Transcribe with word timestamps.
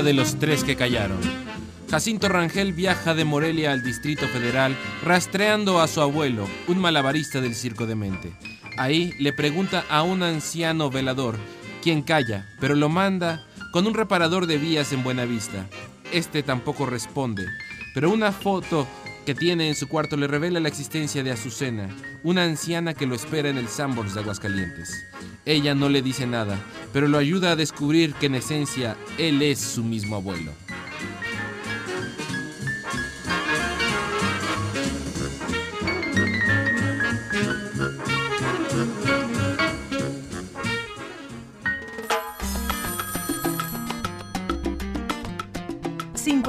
De 0.00 0.14
los 0.14 0.38
tres 0.38 0.64
que 0.64 0.76
callaron. 0.76 1.18
Jacinto 1.90 2.30
Rangel 2.30 2.72
viaja 2.72 3.14
de 3.14 3.26
Morelia 3.26 3.70
al 3.70 3.82
Distrito 3.82 4.26
Federal 4.28 4.74
rastreando 5.04 5.78
a 5.78 5.86
su 5.88 6.00
abuelo, 6.00 6.48
un 6.68 6.78
malabarista 6.78 7.42
del 7.42 7.54
Circo 7.54 7.84
de 7.84 7.96
Mente. 7.96 8.32
Ahí 8.78 9.12
le 9.18 9.34
pregunta 9.34 9.84
a 9.90 10.02
un 10.02 10.22
anciano 10.22 10.88
velador, 10.88 11.36
quien 11.82 12.00
calla, 12.00 12.48
pero 12.60 12.74
lo 12.74 12.88
manda 12.88 13.46
con 13.72 13.86
un 13.86 13.92
reparador 13.92 14.46
de 14.46 14.56
vías 14.56 14.90
en 14.92 15.04
Buenavista. 15.04 15.66
Este 16.12 16.42
tampoco 16.42 16.86
responde, 16.86 17.46
pero 17.92 18.10
una 18.10 18.32
foto 18.32 18.86
que 19.30 19.34
tiene 19.36 19.68
en 19.68 19.76
su 19.76 19.86
cuarto 19.86 20.16
le 20.16 20.26
revela 20.26 20.58
la 20.58 20.66
existencia 20.66 21.22
de 21.22 21.30
Azucena, 21.30 21.88
una 22.24 22.42
anciana 22.42 22.94
que 22.94 23.06
lo 23.06 23.14
espera 23.14 23.48
en 23.48 23.58
el 23.58 23.68
Sambors 23.68 24.12
de 24.12 24.22
Aguascalientes. 24.22 25.04
Ella 25.44 25.72
no 25.72 25.88
le 25.88 26.02
dice 26.02 26.26
nada, 26.26 26.58
pero 26.92 27.06
lo 27.06 27.16
ayuda 27.16 27.52
a 27.52 27.56
descubrir 27.56 28.12
que 28.14 28.26
en 28.26 28.34
esencia 28.34 28.96
él 29.18 29.40
es 29.40 29.60
su 29.60 29.84
mismo 29.84 30.16
abuelo. 30.16 30.50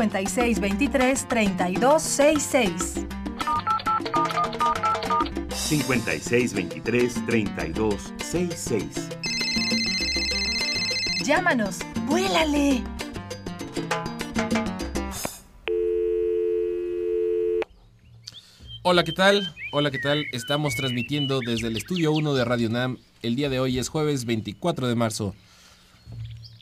5623 0.01 1.27
3266. 7.27 9.09
Llámanos, 11.23 11.79
vuélale. 12.07 12.81
Hola, 18.81 19.03
¿qué 19.03 19.11
tal? 19.11 19.53
Hola, 19.71 19.91
¿qué 19.91 19.99
tal? 19.99 20.25
Estamos 20.33 20.75
transmitiendo 20.75 21.41
desde 21.45 21.67
el 21.67 21.77
estudio 21.77 22.11
1 22.11 22.33
de 22.33 22.43
Radio 22.43 22.69
Nam. 22.69 22.97
El 23.21 23.35
día 23.35 23.49
de 23.49 23.59
hoy 23.59 23.77
es 23.77 23.89
jueves 23.89 24.25
24 24.25 24.87
de 24.87 24.95
marzo 24.95 25.35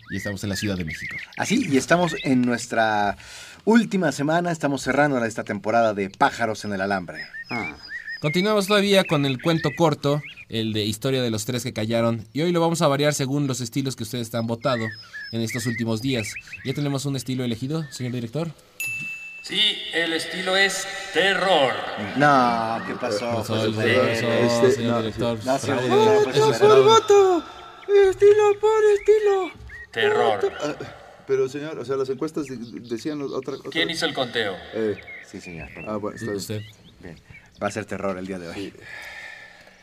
y 0.09 0.17
estamos 0.17 0.43
en 0.43 0.49
la 0.49 0.55
Ciudad 0.55 0.77
de 0.77 0.85
México. 0.85 1.15
Así, 1.37 1.67
y 1.69 1.77
estamos 1.77 2.15
en 2.23 2.41
nuestra 2.41 3.17
última 3.65 4.11
semana, 4.11 4.51
estamos 4.51 4.81
cerrando 4.81 5.23
esta 5.23 5.43
temporada 5.43 5.93
de 5.93 6.09
Pájaros 6.09 6.65
en 6.65 6.73
el 6.73 6.81
Alambre. 6.81 7.25
Ah. 7.49 7.75
Continuamos 8.19 8.67
todavía 8.67 9.05
con 9.05 9.25
el 9.25 9.41
cuento 9.41 9.69
corto, 9.77 10.21
el 10.49 10.73
de 10.73 10.83
Historia 10.83 11.21
de 11.21 11.29
los 11.29 11.45
tres 11.45 11.63
que 11.63 11.71
callaron, 11.71 12.25
y 12.33 12.41
hoy 12.41 12.51
lo 12.51 12.59
vamos 12.59 12.81
a 12.81 12.87
variar 12.87 13.13
según 13.13 13.47
los 13.47 13.61
estilos 13.61 13.95
que 13.95 14.03
ustedes 14.03 14.33
han 14.35 14.45
votado 14.45 14.85
en 15.31 15.41
estos 15.41 15.65
últimos 15.67 16.01
días. 16.01 16.33
¿Ya 16.65 16.73
tenemos 16.73 17.05
un 17.05 17.15
estilo 17.15 17.45
elegido, 17.45 17.89
señor 17.91 18.11
director? 18.13 18.51
Sí, 19.43 19.77
el 19.93 20.13
estilo 20.13 20.57
es 20.57 20.85
terror. 21.13 21.73
No, 22.17 22.81
¿qué 22.85 22.93
pasó? 22.95 23.37
Pasó 23.37 23.63
el 23.65 23.73
José? 23.73 23.95
pasó, 23.95 24.31
este, 24.31 24.71
señor 24.73 25.01
director. 25.01 25.39
No, 25.45 25.57
Fraude. 25.57 25.87
no, 25.87 26.23
pues! 28.61 29.68
Terror. 29.91 30.39
Ah, 30.61 30.75
Pero, 31.27 31.47
señor, 31.47 31.77
o 31.77 31.85
sea, 31.85 31.95
las 31.95 32.09
encuestas 32.09 32.45
de- 32.47 32.57
decían 32.57 33.21
otra 33.21 33.57
cosa. 33.57 33.69
¿Quién 33.71 33.89
hizo 33.89 34.05
el 34.05 34.13
conteo? 34.13 34.55
Eh, 34.73 34.95
Sí, 35.29 35.39
señor. 35.39 35.69
ah, 35.87 35.97
bueno, 35.97 36.15
está 36.15 36.25
bien. 36.27 36.37
Usted. 36.37 36.61
Bien. 37.03 37.15
Va 37.61 37.67
a 37.67 37.71
ser 37.71 37.85
terror 37.85 38.17
el 38.17 38.25
día 38.25 38.39
de 38.39 38.47
hoy. 38.47 38.73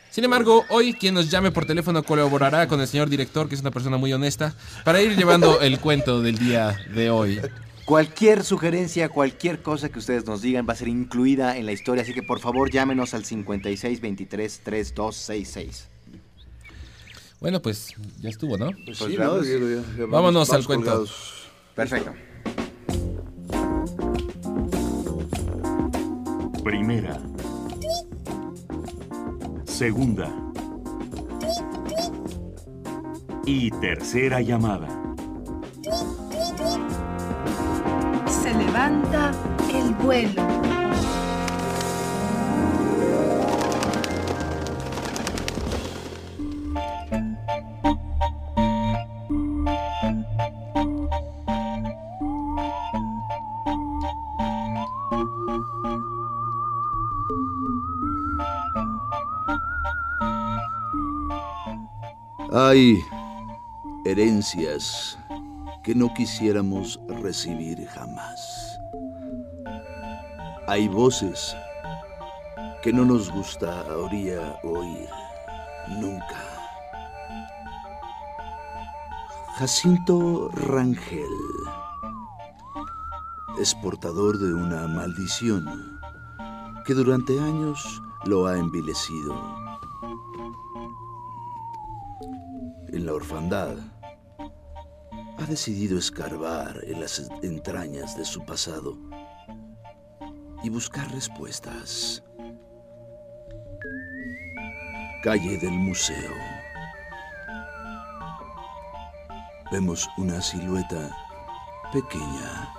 Sin 0.09 0.23
embargo, 0.25 0.65
hoy 0.69 0.93
quien 0.93 1.13
nos 1.13 1.29
llame 1.29 1.51
por 1.51 1.65
teléfono 1.65 2.03
colaborará 2.03 2.67
con 2.67 2.81
el 2.81 2.87
señor 2.87 3.07
director, 3.09 3.47
que 3.47 3.55
es 3.55 3.61
una 3.61 3.71
persona 3.71 3.97
muy 3.97 4.11
honesta, 4.11 4.55
para 4.83 5.01
ir 5.01 5.15
llevando 5.15 5.61
el 5.61 5.79
cuento 5.79 6.21
del 6.21 6.37
día 6.37 6.75
de 6.93 7.09
hoy. 7.09 7.39
Cualquier 7.85 8.43
sugerencia, 8.43 9.07
cualquier 9.07 9.61
cosa 9.61 9.87
que 9.89 9.99
ustedes 9.99 10.25
nos 10.25 10.41
digan 10.41 10.67
va 10.67 10.73
a 10.73 10.75
ser 10.75 10.89
incluida 10.89 11.55
en 11.55 11.65
la 11.65 11.71
historia, 11.71 12.03
así 12.03 12.13
que 12.13 12.23
por 12.23 12.39
favor 12.39 12.69
llámenos 12.71 13.13
al 13.13 13.23
5623 13.23 14.59
3266. 14.63 15.87
Bueno, 17.39 17.61
pues 17.61 17.93
ya 18.19 18.29
estuvo, 18.29 18.57
¿no? 18.57 18.71
Pues 18.85 18.97
Pues 18.97 19.11
sí, 19.11 19.17
veamos. 19.17 19.37
¿no? 19.37 19.43
Ya- 19.43 19.51
ya- 19.51 19.81
ya 19.81 19.91
vamos- 19.99 20.11
Vámonos 20.11 20.49
al 20.53 20.65
cuento. 20.65 20.85
colgados. 20.85 21.49
Perfecto. 21.75 22.13
Primera. 26.63 27.17
Segunda. 29.65 30.29
Y 33.45 33.71
tercera 33.79 34.41
llamada. 34.41 34.87
Se 38.27 38.53
levanta 38.53 39.31
el 39.73 39.93
vuelo. 39.95 40.56
Hay 62.59 63.05
herencias 64.03 65.15
que 65.83 65.93
no 65.93 66.11
quisiéramos 66.15 66.99
recibir 67.21 67.85
jamás. 67.85 68.79
Hay 70.67 70.87
voces 70.87 71.55
que 72.81 72.91
no 72.91 73.05
nos 73.05 73.29
gustaría 73.31 74.57
oír 74.63 75.07
nunca. 75.99 76.41
Jacinto 79.59 80.49
Rangel 80.49 81.29
es 83.59 83.75
portador 83.75 84.39
de 84.39 84.51
una 84.55 84.87
maldición 84.87 85.99
que 86.85 86.95
durante 86.95 87.39
años 87.39 88.01
lo 88.25 88.47
ha 88.47 88.57
envilecido. 88.57 89.66
La 93.07 93.13
orfandad, 93.13 93.77
ha 95.37 95.45
decidido 95.45 95.97
escarbar 95.97 96.83
en 96.83 96.99
las 96.99 97.19
entrañas 97.41 98.17
de 98.17 98.25
su 98.25 98.43
pasado 98.43 98.97
y 100.61 100.67
buscar 100.67 101.09
respuestas. 101.11 102.21
Calle 105.23 105.57
del 105.57 105.71
museo. 105.71 106.33
Vemos 109.71 110.09
una 110.17 110.41
silueta 110.41 111.09
pequeña, 111.93 112.73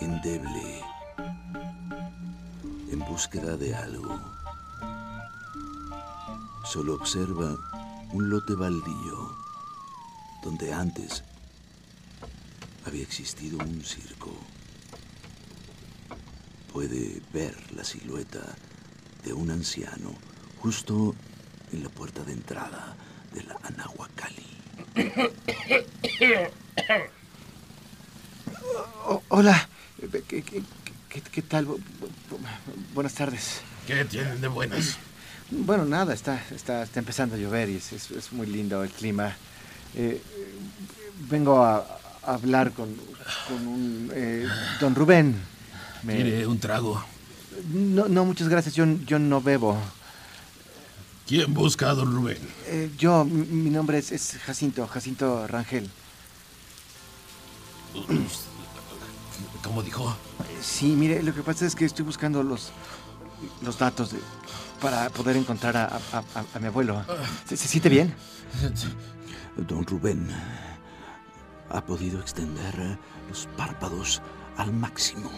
endeble, 0.00 0.80
en 2.92 3.00
búsqueda 3.00 3.56
de 3.56 3.74
algo. 3.74 4.16
Solo 6.66 6.94
observa 6.94 7.56
un 8.12 8.28
lote 8.30 8.54
baldío 8.54 9.36
donde 10.42 10.72
antes 10.72 11.22
había 12.86 13.02
existido 13.02 13.58
un 13.58 13.82
circo. 13.84 14.32
Puede 16.72 17.20
ver 17.32 17.56
la 17.72 17.84
silueta 17.84 18.40
de 19.24 19.32
un 19.32 19.50
anciano 19.50 20.14
justo 20.60 21.14
en 21.72 21.82
la 21.82 21.88
puerta 21.88 22.22
de 22.24 22.32
entrada 22.32 22.96
de 23.32 23.42
la 23.44 23.56
Anahuacalli. 23.62 24.46
Oh, 29.06 29.22
hola. 29.28 29.68
¿Qué, 30.28 30.42
qué- 30.42 30.62
qué- 31.08 31.20
qué 31.22 31.42
tal? 31.42 31.66
Bu- 31.66 31.78
bu- 31.78 32.10
bu- 32.30 32.38
Buenas 32.94 33.14
tardes. 33.14 33.60
¿Qué 33.86 34.04
tienen 34.04 34.40
de 34.40 34.48
buenas? 34.48 34.98
Bueno, 35.50 35.84
nada, 35.84 36.14
está, 36.14 36.42
está, 36.52 36.82
está 36.82 37.00
empezando 37.00 37.34
a 37.34 37.38
llover 37.38 37.68
y 37.70 37.76
es, 37.76 37.92
es- 37.92 38.10
es 38.12 38.32
muy 38.32 38.46
lindo 38.46 38.82
el 38.84 38.90
clima. 38.90 39.36
Eh, 39.94 40.22
vengo 41.28 41.64
a, 41.64 41.78
a 42.22 42.34
hablar 42.34 42.72
con, 42.72 42.94
con 43.48 43.66
un... 43.66 44.10
eh, 44.14 44.46
don 44.80 44.94
Rubén. 44.94 45.34
Me- 46.04 46.14
¿Quiere 46.14 46.46
un 46.46 46.58
trago? 46.60 47.02
No, 47.72 48.08
no, 48.08 48.24
muchas 48.24 48.48
gracias. 48.48 48.74
Yo, 48.74 48.86
yo 49.06 49.18
no 49.18 49.40
bebo. 49.40 49.76
¿Quién 51.26 51.52
busca 51.52 51.90
a 51.90 51.94
don 51.94 52.12
Rubén? 52.14 52.38
Eh, 52.66 52.90
yo, 52.96 53.24
mi, 53.24 53.44
mi 53.46 53.70
nombre 53.70 53.98
es, 53.98 54.12
es 54.12 54.38
Jacinto, 54.44 54.86
Jacinto 54.86 55.46
Rangel. 55.48 55.90
¿Cómo 59.64 59.82
dijo? 59.82 60.16
Sí, 60.62 60.86
mire, 60.86 61.22
lo 61.22 61.34
que 61.34 61.42
pasa 61.42 61.66
es 61.66 61.74
que 61.74 61.84
estoy 61.84 62.04
buscando 62.04 62.42
los, 62.42 62.70
los 63.62 63.78
datos 63.78 64.12
de- 64.12 64.18
para 64.80 65.10
poder 65.10 65.36
encontrar 65.36 65.76
a, 65.76 66.58
mi 66.58 66.66
abuelo. 66.66 67.04
¿Se, 67.46 67.56
se 67.56 67.68
siente 67.68 67.88
bien? 67.88 68.14
Don 69.56 69.84
Rubén 69.84 70.28
ha 71.70 71.84
podido 71.84 72.20
extender 72.20 72.98
los 73.28 73.46
párpados 73.56 74.22
al 74.56 74.72
máximo, 74.72 75.30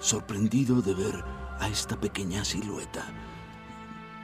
sorprendido 0.00 0.80
de 0.80 0.94
ver 0.94 1.24
a 1.58 1.68
esta 1.68 1.98
pequeña 1.98 2.44
silueta. 2.44 3.04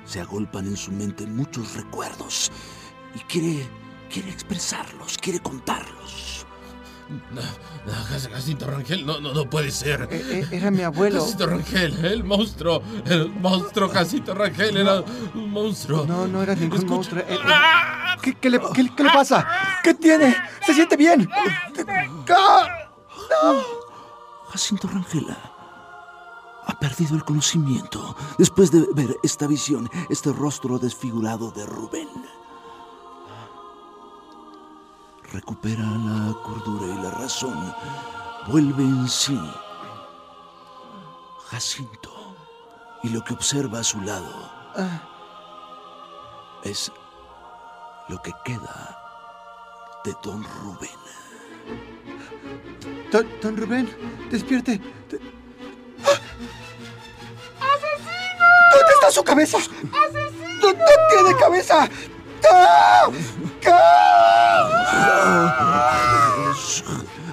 Se 0.05 0.21
agolpan 0.21 0.67
en 0.67 0.77
su 0.77 0.93
mente 0.93 1.27
muchos 1.27 1.75
recuerdos 1.75 2.51
y 3.15 3.19
quiere, 3.21 3.69
quiere 4.11 4.31
expresarlos, 4.31 5.19
quiere 5.19 5.41
contarlos. 5.41 6.46
No, 7.09 7.41
no, 7.41 7.93
Jac- 8.11 8.33
Jacinto 8.33 8.67
Rangel, 8.67 9.07
no, 9.07 9.21
no, 9.21 9.33
no 9.33 9.49
puede 9.49 9.71
ser. 9.71 10.09
Eh, 10.11 10.41
eh, 10.51 10.57
era 10.57 10.71
mi 10.73 10.83
abuelo. 10.83 11.21
Jacinto 11.21 11.47
Rangel, 11.47 12.05
el 12.05 12.25
monstruo, 12.25 12.83
el 13.05 13.29
monstruo 13.31 13.89
Jacinto 13.89 14.35
Rangel 14.35 14.77
era 14.77 15.03
un 15.35 15.51
monstruo. 15.51 16.05
No, 16.05 16.27
no 16.27 16.43
era 16.43 16.55
ningún 16.57 16.79
Escucha- 16.79 16.95
monstruo. 16.95 17.21
Eh, 17.23 17.27
eh, 17.29 17.39
¿qué, 18.23 18.35
qué 18.35 18.51
le, 18.51 18.61
qué- 18.75 18.93
qué 18.97 19.05
le 19.05 19.11
pasa? 19.11 19.47
¿Qué 19.85 19.95
tiene? 19.95 20.35
¿Se 20.67 20.75
siente 20.75 20.97
bien? 20.97 21.29
¡Ah! 22.29 22.67
Jacinto 24.51 24.89
Rangel 24.89 25.27
ha 26.69 26.79
perdido 26.81 27.15
el 27.15 27.25
conocimiento 27.25 28.17
después 28.39 28.71
de 28.73 28.85
ver 28.95 29.17
esta 29.23 29.47
visión, 29.47 29.89
este 30.11 30.33
rostro 30.33 30.79
desfigurado 30.79 31.51
de 31.53 31.65
Rubén. 31.67 32.09
Recupera 35.33 35.83
la 35.83 36.33
cordura 36.43 36.87
y 36.87 37.03
la 37.03 37.11
razón. 37.11 37.75
Vuelve 38.49 38.83
en 38.83 39.09
sí. 39.09 39.39
Jacinto. 41.51 42.13
Y 43.03 43.09
lo 43.11 43.23
que 43.25 43.35
observa 43.35 43.81
a 43.81 43.85
su 43.85 44.01
lado 44.01 44.51
es 46.65 46.91
lo 48.09 48.21
que 48.23 48.33
queda 48.45 48.99
de 50.05 50.15
don 50.23 50.43
Rubén. 50.45 50.91
Don, 53.13 53.27
don 53.43 53.57
Rubén, 53.57 54.29
despierte. 54.31 54.79
De- 54.79 55.19
¿Dónde 58.73 58.93
está 58.95 59.11
su 59.11 59.23
cabeza? 59.25 59.59
¡No, 59.83 60.73
no 60.73 60.85
tiene 61.11 61.37
cabeza! 61.39 61.89
¡Ah! 62.51 63.09
¡Ah! 63.69 64.87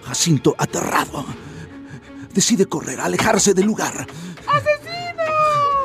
Jacinto, 0.05 0.55
aterrado, 0.57 1.25
decide 2.33 2.65
correr, 2.67 2.99
alejarse 2.99 3.53
del 3.53 3.65
lugar. 3.65 4.05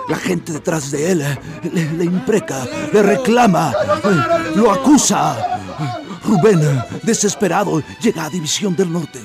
La 0.08 0.16
gente 0.16 0.52
detrás 0.52 0.90
de 0.90 1.12
él 1.12 1.38
le, 1.72 1.92
le 1.92 2.04
impreca, 2.04 2.66
le 2.92 3.02
reclama, 3.02 3.72
lo 4.54 4.70
acusa. 4.70 5.58
Rubén, 6.24 6.60
desesperado, 7.02 7.82
llega 8.00 8.24
a 8.24 8.30
División 8.30 8.74
del 8.76 8.92
Norte. 8.92 9.20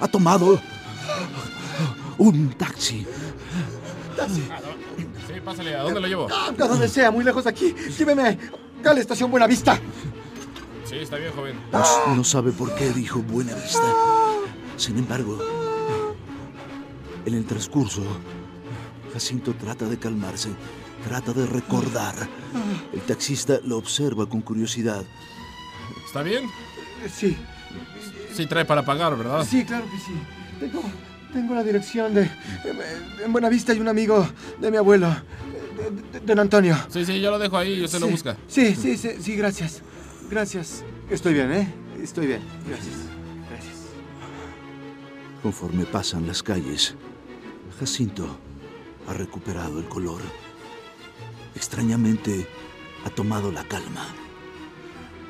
Ha 0.00 0.08
tomado 0.08 0.60
un 2.18 2.50
taxi. 2.50 3.06
Sí, 5.26 5.40
pásale, 5.44 5.76
¿a 5.76 5.82
dónde 5.82 6.00
lo 6.00 6.06
llevo? 6.06 6.28
A 6.32 6.52
donde 6.52 6.88
sea, 6.88 7.10
muy 7.10 7.24
lejos 7.24 7.44
de 7.44 7.50
aquí. 7.50 7.74
Lléveme 7.98 8.38
a 8.84 8.94
la 8.94 9.00
estación 9.00 9.30
Buenavista. 9.30 9.78
Sí, 10.94 11.00
está 11.00 11.16
bien, 11.16 11.32
joven. 11.32 11.56
No, 11.72 12.14
no 12.14 12.22
sabe 12.24 12.52
por 12.52 12.72
qué 12.76 12.90
dijo 12.90 13.20
Buena 13.20 13.52
Vista. 13.54 13.82
Sin 14.76 14.96
embargo, 14.96 15.38
en 17.26 17.34
el 17.34 17.44
transcurso, 17.46 18.02
Jacinto 19.12 19.54
trata 19.54 19.86
de 19.86 19.98
calmarse, 19.98 20.50
trata 21.08 21.32
de 21.32 21.46
recordar. 21.46 22.14
El 22.92 23.00
taxista 23.00 23.58
lo 23.64 23.76
observa 23.78 24.26
con 24.28 24.40
curiosidad. 24.42 25.02
¿Está 26.06 26.22
bien? 26.22 26.44
Sí, 27.12 27.36
Sí, 28.32 28.46
trae 28.46 28.64
para 28.64 28.84
pagar, 28.84 29.16
¿verdad? 29.16 29.44
sí, 29.48 29.64
claro 29.64 29.84
que 29.90 29.98
sí. 29.98 30.12
Tengo, 30.60 30.82
tengo 31.32 31.54
la 31.54 31.62
dirección 31.64 32.14
de... 32.14 32.28
En 33.24 33.32
Buenavista 33.32 33.72
hay 33.72 33.80
un 33.80 33.88
amigo 33.88 34.26
de 34.60 34.70
mi 34.72 34.76
abuelo, 34.76 35.08
de- 35.08 36.18
de- 36.20 36.26
don 36.26 36.38
Antonio. 36.40 36.76
Sí, 36.88 37.04
sí, 37.04 37.20
yo 37.20 37.30
lo 37.32 37.38
dejo 37.38 37.56
ahí 37.56 37.74
y 37.74 37.84
usted 37.84 37.98
lo 38.00 38.08
busca. 38.08 38.36
Sí, 38.48 38.74
sí, 38.74 38.96
sí, 38.96 39.10
sí, 39.20 39.36
gracias. 39.36 39.82
Gracias. 40.30 40.84
Estoy 41.10 41.34
bien, 41.34 41.52
¿eh? 41.52 41.68
Estoy 42.02 42.26
bien. 42.26 42.42
Gracias. 42.66 42.94
Gracias. 43.50 43.74
Conforme 45.42 45.84
pasan 45.84 46.26
las 46.26 46.42
calles, 46.42 46.94
Jacinto 47.78 48.38
ha 49.08 49.12
recuperado 49.12 49.78
el 49.78 49.84
color. 49.86 50.20
Extrañamente, 51.54 52.46
ha 53.04 53.10
tomado 53.10 53.52
la 53.52 53.64
calma. 53.64 54.06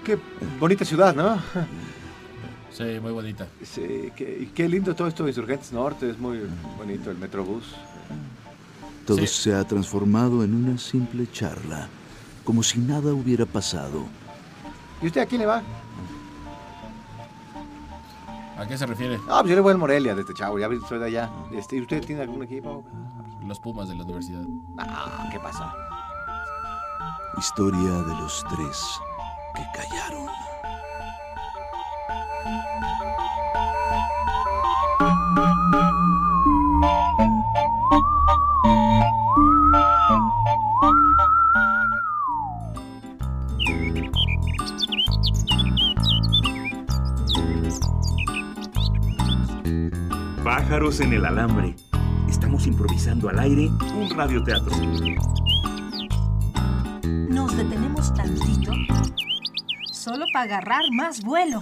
Qué 0.05 0.19
bonita 0.61 0.85
ciudad, 0.85 1.15
¿no? 1.15 1.41
Sí, 2.71 2.99
muy 3.01 3.13
bonita. 3.13 3.47
Sí, 3.63 4.11
qué, 4.17 4.69
lindo 4.69 4.95
todo 4.95 5.09
esto 5.09 5.25
de 5.25 5.31
Insurgentes 5.31 5.73
Norte. 5.73 6.11
Es 6.11 6.19
muy 6.19 6.41
bonito 6.77 7.11
el 7.11 7.19
Metrobús. 7.19 7.65
Todo 9.07 9.19
Sí. 9.19 9.27
se 9.27 9.55
ha 9.55 9.65
transformado 9.65 10.43
en 10.45 10.55
una 10.55 10.79
simple 10.79 11.27
charla, 11.31 11.89
como 12.43 12.63
si 12.63 12.79
nada 12.81 13.13
hubiera 13.13 13.47
pasado. 13.47 14.07
¿Y 15.03 15.07
usted 15.07 15.21
a 15.21 15.27
quién 15.27 15.41
le 15.41 15.47
va? 15.47 15.63
¿A 18.57 18.67
qué 18.67 18.79
se 18.79 18.87
refiere? 18.87 19.19
Ah, 19.29 19.41
pues 19.41 19.51
yo 19.51 19.57
le 19.57 19.61
voy 19.61 19.73
al 19.73 19.79
Morelia 19.79 20.15
desde 20.15 20.33
chavo. 20.33 20.59
Ya 20.59 20.69
soy 20.89 20.99
de 20.99 21.07
allá. 21.07 21.31
Este, 21.53 21.77
¿y 21.77 21.81
¿Usted 21.81 22.05
tiene 22.05 22.23
algún 22.23 22.43
equipo? 22.43 22.85
Los 23.45 23.59
Pumas 23.59 23.89
de 23.89 23.97
la 23.97 24.05
universidad. 24.05 24.45
Ah, 24.79 25.29
¿qué 25.31 25.39
pasó? 25.41 25.71
Historia 27.37 27.91
de 27.91 28.15
los 28.15 28.45
tres 28.49 29.01
que 29.55 29.63
callaron. 29.75 30.29
Pájaros 50.45 51.01
en 51.01 51.15
el 51.15 51.25
alambre. 51.25 51.75
Estamos 52.29 52.67
improvisando 52.67 53.31
al 53.31 53.39
aire 53.39 53.71
un 53.97 54.11
radioteatro. 54.15 54.77
Nos 57.31 57.57
detenemos 57.57 58.13
tantito 58.13 58.73
solo 59.91 60.27
para 60.35 60.45
agarrar 60.45 60.83
más 60.93 61.23
vuelo. 61.23 61.59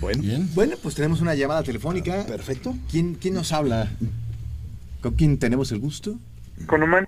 Bueno, 0.00 0.22
Bien. 0.22 0.48
bueno, 0.54 0.76
pues 0.82 0.94
tenemos 0.94 1.20
una 1.20 1.34
llamada 1.34 1.62
telefónica. 1.62 2.24
Perfecto. 2.24 2.74
¿Quién, 2.90 3.14
quién 3.16 3.34
nos 3.34 3.52
habla? 3.52 3.90
¿Con 5.02 5.12
quién 5.16 5.38
tenemos 5.38 5.70
el 5.70 5.80
gusto? 5.80 6.18
Con 6.64 6.82
Oman. 6.82 7.06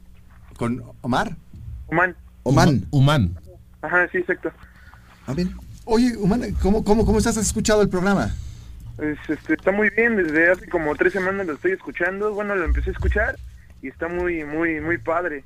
¿Con 0.59 0.83
Omar? 1.01 1.35
Oman. 1.87 2.15
Oman. 2.43 2.87
Humán. 2.91 3.39
Ajá, 3.81 4.07
sí, 4.13 4.19
exacto. 4.19 4.51
Ah, 5.27 5.33
bien. 5.33 5.55
Oye, 5.91 6.15
Oman, 6.21 6.43
¿cómo, 6.61 6.85
cómo, 6.85 7.07
cómo 7.07 7.17
estás? 7.17 7.39
¿Has 7.39 7.47
escuchado 7.47 7.81
el 7.81 7.89
programa? 7.89 8.35
Pues, 8.97 9.19
este, 9.27 9.55
está 9.55 9.73
muy 9.73 9.89
bien, 9.89 10.17
desde 10.17 10.51
hace 10.51 10.69
como 10.69 10.95
tres 10.95 11.15
semanas 11.15 11.47
lo 11.47 11.55
estoy 11.55 11.73
escuchando. 11.73 12.35
Bueno, 12.35 12.55
lo 12.55 12.67
empecé 12.67 12.91
a 12.91 12.93
escuchar 12.93 13.39
y 13.81 13.89
está 13.89 14.07
muy, 14.07 14.45
muy, 14.45 14.83
muy 14.83 14.99
padre. 14.99 15.45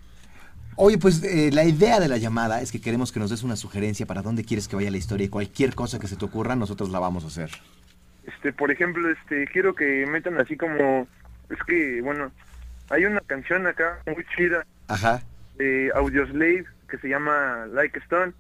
Oye, 0.75 0.99
pues 0.99 1.23
eh, 1.23 1.51
la 1.53 1.63
idea 1.63 2.01
de 2.01 2.09
la 2.09 2.17
llamada 2.17 2.61
es 2.61 2.73
que 2.73 2.81
queremos 2.81 3.13
que 3.13 3.21
nos 3.21 3.31
des 3.31 3.45
una 3.45 3.55
sugerencia 3.55 4.05
para 4.05 4.21
dónde 4.21 4.45
quieres 4.45 4.67
que 4.67 4.75
vaya 4.75 4.91
la 4.91 4.97
historia 4.97 5.27
y 5.27 5.29
cualquier 5.29 5.77
cosa 5.77 6.01
que 6.01 6.09
se 6.09 6.17
te 6.17 6.25
ocurra, 6.25 6.57
nosotros 6.57 6.91
la 6.91 6.99
vamos 6.99 7.23
a 7.23 7.29
hacer. 7.29 7.51
Este, 8.27 8.53
por 8.53 8.73
ejemplo, 8.73 9.09
este, 9.11 9.47
quiero 9.47 9.77
que 9.77 10.07
metan 10.07 10.41
así 10.41 10.57
como, 10.57 11.07
es 11.51 11.59
que, 11.69 12.01
bueno, 12.03 12.33
hay 12.91 13.05
una 13.05 13.21
canción 13.21 13.69
acá 13.69 14.01
muy 14.07 14.27
chida 14.37 14.67
Ajá. 14.89 15.23
de 15.57 15.93
Audioslave 15.95 16.65
que 16.89 16.99
se 16.99 17.09
llama 17.09 17.67
Like 17.73 17.97
Stone. 18.01 18.33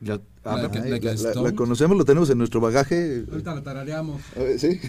La- 0.00 0.20
habla- 0.44 0.68
la- 0.72 0.98
la, 0.98 1.42
la- 1.42 1.52
conocemos, 1.52 1.96
lo 1.96 2.04
tenemos 2.04 2.30
en 2.30 2.38
nuestro 2.38 2.60
bagaje. 2.60 3.24
Ahorita 3.30 3.54
la 3.54 3.62
tarareamos. 3.62 4.22
A 4.36 4.40
ver, 4.40 4.58
sí. 4.60 4.80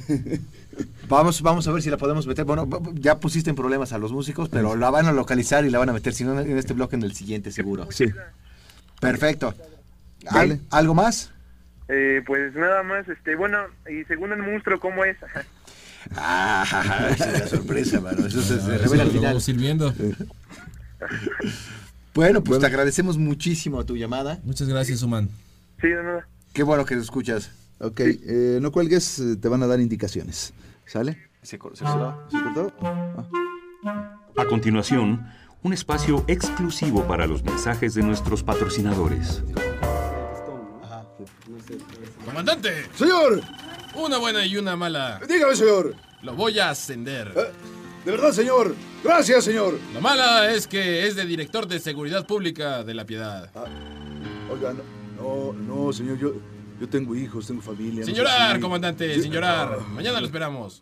Vamos, 1.07 1.41
vamos 1.41 1.67
a 1.67 1.71
ver 1.71 1.81
si 1.81 1.89
la 1.89 1.97
podemos 1.97 2.27
meter. 2.27 2.45
Bueno, 2.45 2.67
ya 2.93 3.19
pusiste 3.19 3.49
en 3.49 3.55
problemas 3.55 3.91
a 3.91 3.97
los 3.97 4.11
músicos, 4.11 4.49
pero 4.49 4.75
la 4.75 4.89
van 4.91 5.07
a 5.07 5.11
localizar 5.11 5.65
y 5.65 5.69
la 5.71 5.79
van 5.79 5.89
a 5.89 5.93
meter, 5.93 6.13
si 6.13 6.23
no 6.23 6.39
en 6.39 6.57
este 6.57 6.73
bloque, 6.73 6.95
en 6.95 7.03
el 7.03 7.13
siguiente, 7.15 7.51
seguro. 7.51 7.87
Sí. 7.91 8.05
Perfecto. 9.01 9.55
Dale. 10.21 10.53
¿Al- 10.53 10.61
¿Algo 10.69 10.93
más? 10.93 11.31
Eh, 11.87 12.21
pues 12.27 12.53
nada 12.53 12.83
más, 12.83 13.07
este, 13.09 13.35
bueno, 13.35 13.57
y 13.89 14.03
según 14.05 14.31
el 14.31 14.43
monstruo, 14.43 14.79
¿cómo 14.79 15.03
es? 15.05 15.17
Ah, 16.15 16.63
esa 17.11 17.31
es 17.33 17.39
la 17.41 17.47
sorpresa, 17.47 17.99
mano. 17.99 18.25
Eso 18.25 18.41
se, 18.41 18.59
se 18.61 18.71
Ah, 18.73 18.77
revela 18.77 19.03
al 19.03 19.09
final. 19.11 19.25
vamos 19.25 19.43
sirviendo. 19.43 19.93
Bueno, 22.13 22.39
pues 22.41 22.49
Bueno. 22.49 22.61
te 22.61 22.65
agradecemos 22.67 23.17
muchísimo 23.17 23.85
tu 23.85 23.95
llamada. 23.95 24.39
Muchas 24.43 24.67
gracias, 24.67 25.01
Human. 25.03 25.29
Sí, 25.81 25.87
de 25.87 25.95
nada. 26.03 26.27
Qué 26.53 26.63
bueno 26.63 26.85
que 26.85 26.95
lo 26.95 27.01
escuchas. 27.01 27.51
Ok, 27.79 27.99
eh, 28.01 28.59
no 28.61 28.71
cuelgues, 28.71 29.19
eh, 29.19 29.35
te 29.37 29.47
van 29.47 29.63
a 29.63 29.67
dar 29.67 29.79
indicaciones. 29.79 30.53
¿Sale? 30.85 31.17
¿Se, 31.43 31.57
cor- 31.57 31.77
se 31.77 31.83
cortó? 31.85 32.27
¿Se 32.29 32.41
cortó? 32.41 32.73
Ah. 33.85 34.19
A 34.37 34.45
continuación, 34.45 35.25
un 35.63 35.73
espacio 35.73 36.25
exclusivo 36.27 37.05
para 37.07 37.27
los 37.27 37.43
mensajes 37.43 37.93
de 37.93 38.03
nuestros 38.03 38.43
patrocinadores. 38.43 39.43
¡Comandante! 42.25 42.85
Señor, 42.95 43.41
Una 43.95 44.17
buena 44.17 44.45
y 44.45 44.57
una 44.57 44.75
mala. 44.75 45.19
dígame, 45.27 45.55
señor. 45.55 45.95
Lo 46.21 46.35
voy 46.35 46.59
a 46.59 46.69
ascender. 46.71 47.33
Eh, 47.35 47.51
De 48.09 48.15
verdad, 48.17 48.31
señor. 48.31 48.73
Gracias, 49.03 49.43
señor. 49.43 49.77
La 49.93 49.99
mala 49.99 50.51
es 50.51 50.65
que 50.65 51.05
es 51.05 51.15
de 51.15 51.27
director 51.27 51.67
de 51.67 51.79
seguridad 51.79 52.25
pública 52.25 52.83
de 52.83 52.95
la 52.95 53.05
piedad. 53.05 53.51
Oiga, 54.51 54.73
no, 54.73 55.53
no, 55.53 55.53
no, 55.85 55.93
señor, 55.93 56.17
yo, 56.17 56.33
yo 56.81 56.89
tengo 56.89 57.15
hijos, 57.15 57.45
tengo 57.45 57.61
familia. 57.61 57.99
no 57.99 58.05
Sin 58.07 58.15
sé 58.15 58.21
llorar, 58.21 58.55
si- 58.55 58.61
comandante, 58.63 59.13
Sí. 59.13 59.21
sin 59.21 59.31
llorar. 59.31 59.77
Ah, 59.79 59.83
Mañana 59.93 60.19
lo 60.21 60.25
esperamos. 60.25 60.81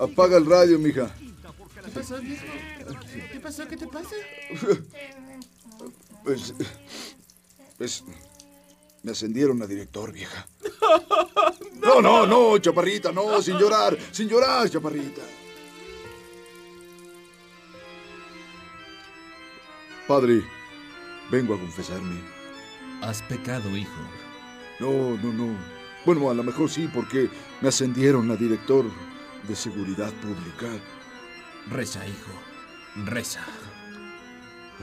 Apaga 0.00 0.38
el 0.38 0.46
radio, 0.46 0.76
mija. 0.80 1.14
¿Qué 1.84 1.90
pasó, 1.94 2.18
viejo? 2.20 2.44
¿Qué 3.32 3.38
pasó? 3.38 3.68
¿Qué 3.68 3.76
te 3.76 3.86
pasa? 3.86 4.16
Pues, 6.24 6.54
pues, 7.78 8.04
me 9.02 9.12
ascendieron 9.12 9.60
a 9.62 9.66
director, 9.66 10.12
vieja. 10.12 10.46
No, 11.82 12.00
no, 12.00 12.24
no, 12.28 12.58
chaparrita, 12.58 13.10
no, 13.10 13.42
sin 13.42 13.58
llorar, 13.58 13.98
sin 14.12 14.28
llorar, 14.28 14.70
chaparrita. 14.70 15.20
Padre, 20.06 20.44
vengo 21.28 21.54
a 21.54 21.58
confesarme. 21.58 22.20
Has 23.00 23.20
pecado, 23.22 23.76
hijo. 23.76 23.90
No, 24.78 25.16
no, 25.16 25.32
no. 25.32 25.56
Bueno, 26.06 26.30
a 26.30 26.34
lo 26.34 26.44
mejor 26.44 26.70
sí, 26.70 26.88
porque 26.94 27.28
me 27.60 27.68
ascendieron 27.68 28.30
a 28.30 28.36
director 28.36 28.84
de 29.48 29.56
seguridad 29.56 30.12
pública. 30.20 30.80
Reza, 31.68 32.06
hijo. 32.06 32.32
Reza. 33.06 33.44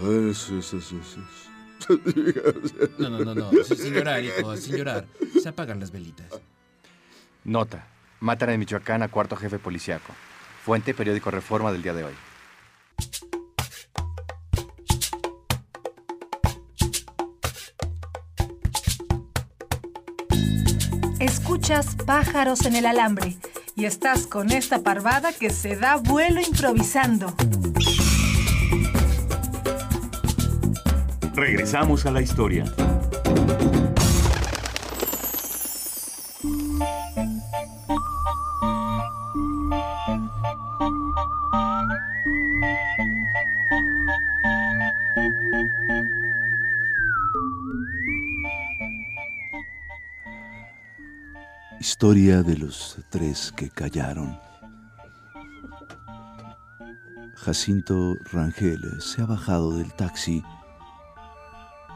Eso, 0.02 0.58
eso, 0.58 0.78
eso, 0.78 0.96
eso. 0.98 1.49
No, 3.00 3.10
no, 3.10 3.24
no, 3.24 3.36
no. 3.36 3.63
Sin 3.63 3.93
llorar, 3.93 4.24
hijo, 4.24 4.55
sin 4.58 4.77
llorar. 4.77 5.05
Se 5.41 5.50
apagan 5.50 5.79
las 5.79 5.91
velitas. 5.91 6.27
Nota. 7.43 7.88
Matan 8.19 8.50
en 8.50 8.60
Michoacán 8.60 9.01
a 9.01 9.08
cuarto 9.08 9.36
jefe 9.36 9.60
policiaco. 9.60 10.13
Fuente, 10.63 10.93
periódico 10.93 11.31
Reforma 11.31 11.72
del 11.72 11.81
día 11.81 11.93
de 11.93 12.03
hoy. 12.03 12.13
Escuchas 21.19 21.96
pájaros 22.05 22.65
en 22.65 22.75
el 22.75 22.86
alambre 22.86 23.38
y 23.75 23.86
estás 23.86 24.27
con 24.27 24.51
esta 24.51 24.84
parvada 24.84 25.31
que 25.34 25.50
se 25.50 25.75
da 25.75 25.96
vuelo 25.96 26.41
improvisando. 26.41 27.34
Regresamos 31.39 32.05
a 32.05 32.12
la 32.12 32.22
historia. 32.22 32.65
Historia 51.79 52.43
de 52.43 52.58
los 52.58 52.98
tres 53.10 53.53
que 53.55 53.69
callaron. 53.69 54.38
Jacinto 57.36 58.17
Rangel 58.34 58.81
se 59.00 59.22
ha 59.22 59.25
bajado 59.25 59.77
del 59.77 59.93
taxi 59.93 60.43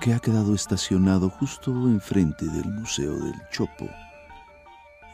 que 0.03 0.13
ha 0.13 0.19
quedado 0.19 0.53
estacionado 0.53 1.29
justo 1.29 1.71
enfrente 1.71 2.45
del 2.45 2.69
Museo 2.73 3.17
del 3.19 3.35
Chopo, 3.51 3.89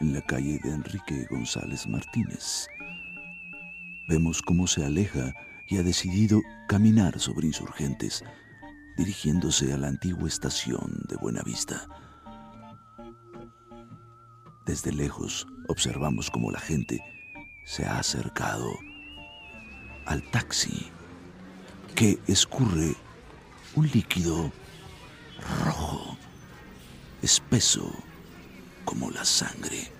en 0.00 0.12
la 0.12 0.20
calle 0.20 0.58
de 0.64 0.70
Enrique 0.70 1.28
González 1.30 1.86
Martínez. 1.86 2.66
Vemos 4.08 4.42
cómo 4.42 4.66
se 4.66 4.84
aleja 4.84 5.32
y 5.68 5.76
ha 5.76 5.84
decidido 5.84 6.40
caminar 6.66 7.20
sobre 7.20 7.46
insurgentes, 7.46 8.24
dirigiéndose 8.96 9.72
a 9.72 9.78
la 9.78 9.86
antigua 9.86 10.26
estación 10.26 11.04
de 11.08 11.14
Buenavista. 11.18 11.86
Desde 14.66 14.90
lejos 14.90 15.46
observamos 15.68 16.32
cómo 16.32 16.50
la 16.50 16.58
gente 16.58 17.00
se 17.64 17.84
ha 17.86 18.00
acercado 18.00 18.72
al 20.06 20.20
taxi 20.32 20.90
que 21.94 22.18
escurre 22.26 22.96
un 23.76 23.86
líquido 23.86 24.50
rojo, 25.64 26.16
espeso 27.22 27.90
como 28.84 29.10
la 29.10 29.24
sangre. 29.24 29.90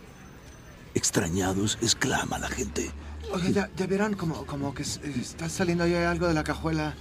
Extrañados, 0.95 1.79
exclama 1.81 2.39
la 2.39 2.49
gente. 2.49 2.91
Oye, 3.33 3.53
ya, 3.53 3.71
ya 3.77 3.87
verán 3.87 4.15
como, 4.15 4.45
como 4.47 4.75
que 4.75 4.83
está 4.83 5.49
saliendo 5.49 5.85
ahí 5.85 5.95
algo 5.95 6.27
de 6.27 6.35
la 6.35 6.43
cajuela. 6.43 6.95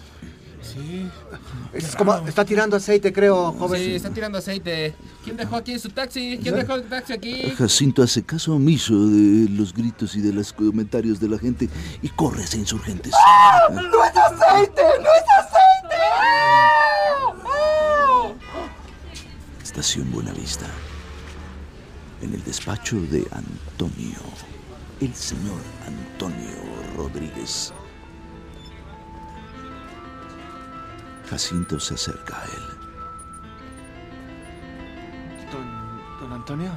Sí. 0.61 1.09
Es 1.73 1.95
como, 1.95 2.15
está 2.27 2.43
tirando 2.43 2.75
aceite, 2.75 3.13
creo, 3.13 3.53
joven. 3.53 3.81
Sí, 3.81 3.95
están 3.95 4.13
tirando 4.13 4.37
aceite. 4.37 4.93
¿Quién 5.23 5.37
dejó 5.37 5.55
aquí 5.55 5.79
su 5.79 5.89
taxi? 5.89 6.37
¿Quién 6.41 6.55
dejó 6.55 6.75
el 6.75 6.83
taxi 6.83 7.13
aquí? 7.13 7.51
Jacinto 7.57 8.03
hace 8.03 8.23
caso 8.23 8.55
omiso 8.55 8.93
de 9.07 9.49
los 9.49 9.73
gritos 9.73 10.15
y 10.15 10.21
de 10.21 10.33
los 10.33 10.51
comentarios 10.53 11.19
de 11.19 11.29
la 11.29 11.39
gente 11.39 11.69
y 12.01 12.09
corre 12.09 12.43
hacia 12.43 12.59
insurgentes. 12.59 13.13
¡No 13.71 13.81
es 13.81 14.17
aceite! 14.17 14.83
¡No 15.01 15.09
es 15.09 15.23
aceite! 15.39 15.95
Estación 19.79 20.11
Buenavista. 20.11 20.65
En 22.21 22.33
el 22.33 22.43
despacho 22.43 22.99
de 22.99 23.25
Antonio, 23.31 24.19
el 24.99 25.15
señor 25.15 25.61
Antonio 25.87 26.51
Rodríguez. 26.97 27.71
Jacinto 31.29 31.79
se 31.79 31.93
acerca 31.93 32.41
a 32.41 32.43
él. 32.43 32.63
Don, 35.49 36.19
don 36.19 36.33
Antonio, 36.33 36.71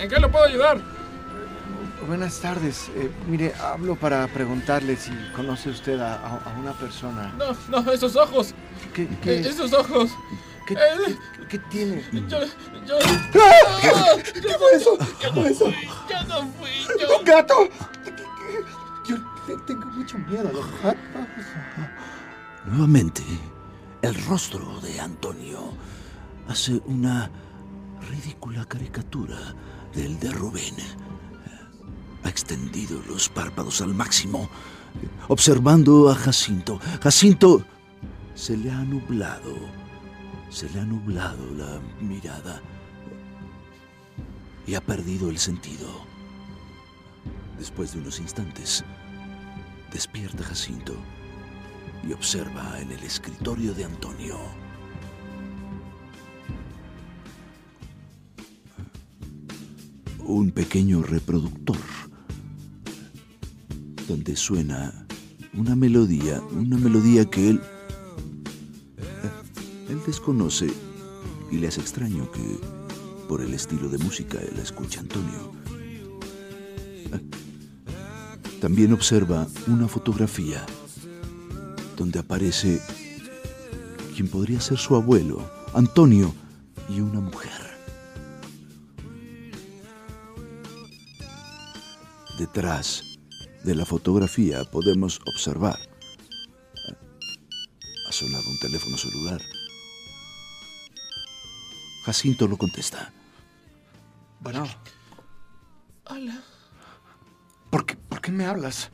¿En 0.00 0.08
qué 0.08 0.20
lo 0.20 0.30
puedo 0.30 0.44
ayudar? 0.44 0.80
buenas 2.06 2.38
tardes. 2.40 2.88
Eh, 2.94 3.10
mire, 3.28 3.52
hablo 3.56 3.96
para 3.96 4.28
preguntarle 4.28 4.94
si 4.96 5.10
conoce 5.34 5.70
usted 5.70 5.98
a, 5.98 6.14
a- 6.14 6.36
a 6.44 6.56
una 6.56 6.72
persona. 6.72 7.32
No, 7.36 7.56
no, 7.82 7.90
esos 7.90 8.14
ojos. 8.14 8.54
¿Qué, 8.94 9.02
Eh, 9.02 9.18
qué, 9.22 9.40
Esos 9.40 9.72
ojos. 9.72 10.10
Qué- 10.66 10.74
qué- 10.74 11.46
qué 11.48 11.58
tiene? 11.70 12.04
Yo, 12.28 12.38
yo. 12.86 12.98
¿Qué 13.32 14.54
fue 14.58 14.72
eso? 14.74 14.98
¿Qué 15.20 15.28
fue 15.32 15.50
eso? 15.50 15.66
Yo 15.70 16.24
no 16.28 16.48
fui, 16.52 16.70
yo. 17.00 17.18
¡Un 17.18 17.24
gato! 17.24 17.54
Yo 19.08 19.16
te- 19.46 19.56
tengo 19.66 19.86
mucho 19.86 20.18
miedo 20.18 20.48
a 20.48 20.52
los 20.52 20.66
gatos. 20.82 21.00
Nuevamente, 22.66 23.22
el 24.02 24.14
rostro 24.26 24.80
de 24.80 25.00
Antonio 25.00 25.72
hace 26.48 26.80
una 26.86 27.30
ridícula 28.08 28.64
caricatura 28.66 29.36
del 29.94 30.18
de 30.20 30.30
Rubén. 30.32 30.76
Ha 32.24 32.28
extendido 32.28 33.00
los 33.08 33.28
párpados 33.28 33.80
al 33.80 33.94
máximo, 33.94 34.48
observando 35.28 36.08
a 36.08 36.14
Jacinto. 36.14 36.78
Jacinto 37.02 37.64
se 38.34 38.56
le 38.56 38.70
ha 38.70 38.78
nublado, 38.84 39.54
se 40.52 40.68
le 40.68 40.80
ha 40.80 40.84
nublado 40.84 41.50
la 41.54 41.80
mirada 42.02 42.60
y 44.66 44.74
ha 44.74 44.82
perdido 44.82 45.30
el 45.30 45.38
sentido. 45.38 45.88
Después 47.58 47.94
de 47.94 48.00
unos 48.00 48.20
instantes, 48.20 48.84
despierta 49.90 50.44
Jacinto 50.44 50.94
y 52.06 52.12
observa 52.12 52.78
en 52.80 52.92
el 52.92 53.02
escritorio 53.02 53.72
de 53.72 53.84
Antonio. 53.84 54.36
Un 60.18 60.50
pequeño 60.50 61.02
reproductor 61.02 61.78
donde 64.06 64.36
suena 64.36 65.06
una 65.54 65.74
melodía, 65.74 66.42
una 66.52 66.76
melodía 66.76 67.24
que 67.24 67.50
él 67.50 67.60
él 69.92 70.00
desconoce 70.06 70.72
y 71.50 71.58
le 71.58 71.68
hace 71.68 71.80
extraño 71.80 72.30
que 72.32 72.58
por 73.28 73.42
el 73.42 73.52
estilo 73.52 73.88
de 73.88 73.98
música 73.98 74.38
la 74.54 74.62
escucha 74.62 75.00
Antonio. 75.00 75.52
También 78.60 78.92
observa 78.92 79.46
una 79.66 79.88
fotografía 79.88 80.64
donde 81.96 82.18
aparece 82.20 82.80
quien 84.16 84.28
podría 84.28 84.60
ser 84.60 84.78
su 84.78 84.96
abuelo, 84.96 85.50
Antonio, 85.74 86.34
y 86.88 87.00
una 87.00 87.20
mujer. 87.20 87.50
Detrás 92.38 93.02
de 93.64 93.74
la 93.74 93.84
fotografía 93.84 94.64
podemos 94.64 95.20
observar. 95.26 95.78
Ha 98.08 98.12
sonado 98.12 98.48
un 98.48 98.58
teléfono 98.58 98.96
celular. 98.96 99.40
Jacinto 102.04 102.48
lo 102.48 102.56
contesta. 102.56 103.12
Bueno, 104.40 104.66
Hola. 106.06 106.42
¿por 107.70 107.86
qué, 107.86 107.96
¿por 107.96 108.20
qué 108.20 108.32
me 108.32 108.44
hablas? 108.44 108.90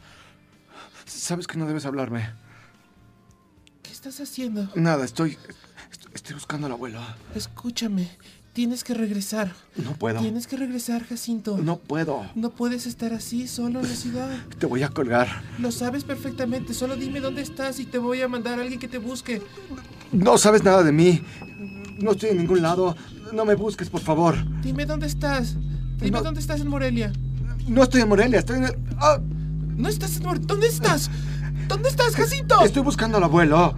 Sabes 1.06 1.46
que 1.46 1.58
no 1.58 1.66
debes 1.66 1.86
hablarme. 1.86 2.30
¿Qué 3.82 3.92
estás 3.92 4.20
haciendo? 4.20 4.68
Nada, 4.74 5.04
estoy. 5.04 5.38
Estoy, 5.90 6.12
estoy 6.14 6.34
buscando 6.34 6.66
al 6.66 6.72
abuelo. 6.74 7.00
Escúchame. 7.34 8.10
Tienes 8.52 8.82
que 8.84 8.92
regresar. 8.92 9.54
No 9.76 9.92
puedo. 9.92 10.20
Tienes 10.20 10.46
que 10.46 10.56
regresar, 10.56 11.04
Jacinto. 11.04 11.56
No 11.58 11.78
puedo. 11.78 12.28
No 12.34 12.50
puedes 12.50 12.86
estar 12.86 13.12
así 13.14 13.46
solo 13.46 13.80
en 13.80 13.88
la 13.88 13.94
ciudad. 13.94 14.28
Te 14.58 14.66
voy 14.66 14.82
a 14.82 14.88
colgar. 14.90 15.42
Lo 15.58 15.70
sabes 15.70 16.04
perfectamente. 16.04 16.74
Solo 16.74 16.96
dime 16.96 17.20
dónde 17.20 17.40
estás 17.40 17.78
y 17.78 17.86
te 17.86 17.98
voy 17.98 18.20
a 18.20 18.28
mandar 18.28 18.58
a 18.58 18.62
alguien 18.62 18.80
que 18.80 18.88
te 18.88 18.98
busque. 18.98 19.40
No 20.12 20.36
sabes 20.38 20.64
nada 20.64 20.82
de 20.82 20.92
mí. 20.92 21.22
No 21.98 22.12
estoy 22.12 22.30
en 22.30 22.38
ningún 22.38 22.62
lado. 22.62 22.96
No 23.32 23.44
me 23.44 23.54
busques, 23.54 23.90
por 23.90 24.00
favor. 24.00 24.36
Dime 24.62 24.86
dónde 24.86 25.06
estás. 25.06 25.56
Dime 25.98 26.12
No. 26.18 26.22
dónde 26.22 26.40
estás 26.40 26.60
en 26.60 26.68
Morelia. 26.68 27.12
No 27.66 27.82
estoy 27.82 28.00
en 28.02 28.08
Morelia, 28.08 28.38
estoy 28.38 28.58
en 28.58 28.64
el. 28.64 28.76
¡Ah! 28.98 29.18
No 29.76 29.88
estás 29.88 30.16
en 30.16 30.22
Morelia. 30.24 30.46
¿Dónde 30.46 30.68
estás? 30.68 31.10
¿Dónde 31.68 31.88
estás, 31.88 32.14
Jacinto? 32.14 32.60
Estoy 32.62 32.82
buscando 32.82 33.18
al 33.18 33.24
abuelo. 33.24 33.74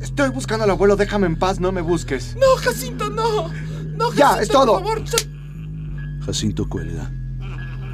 Estoy 0.00 0.30
buscando 0.30 0.64
al 0.64 0.70
abuelo, 0.70 0.96
déjame 0.96 1.26
en 1.26 1.36
paz, 1.38 1.60
no 1.60 1.72
me 1.72 1.82
busques. 1.82 2.34
No, 2.36 2.46
Jacinto, 2.62 3.10
no. 3.10 3.48
No, 3.96 4.12
Ya, 4.14 4.28
Jacinto, 4.28 4.40
es 4.42 4.48
todo. 4.48 4.82
Por 4.82 5.06
favor. 5.06 6.24
Jacinto 6.24 6.68
cuelga. 6.68 7.10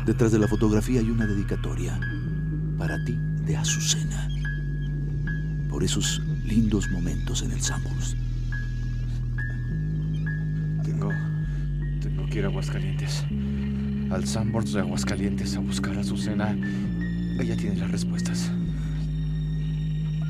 Detrás 0.05 0.31
de 0.31 0.39
la 0.39 0.47
fotografía 0.47 1.01
hay 1.01 1.11
una 1.11 1.27
dedicatoria. 1.27 1.99
Para 2.79 3.03
ti, 3.05 3.19
de 3.45 3.57
Azucena. 3.57 4.29
Por 5.69 5.83
esos 5.83 6.21
lindos 6.45 6.89
momentos 6.91 7.43
en 7.43 7.51
el 7.53 7.61
Sambors. 7.61 8.17
Aguascalientes. 12.45 13.25
Al 14.11 14.26
Sanborns 14.26 14.73
de 14.73 14.81
Aguascalientes 14.81 15.57
a 15.57 15.61
buscar 15.61 15.97
a 15.97 16.00
Azucena. 16.00 16.57
Ella 17.40 17.57
tiene 17.57 17.76
las 17.76 17.90
respuestas. 17.90 18.50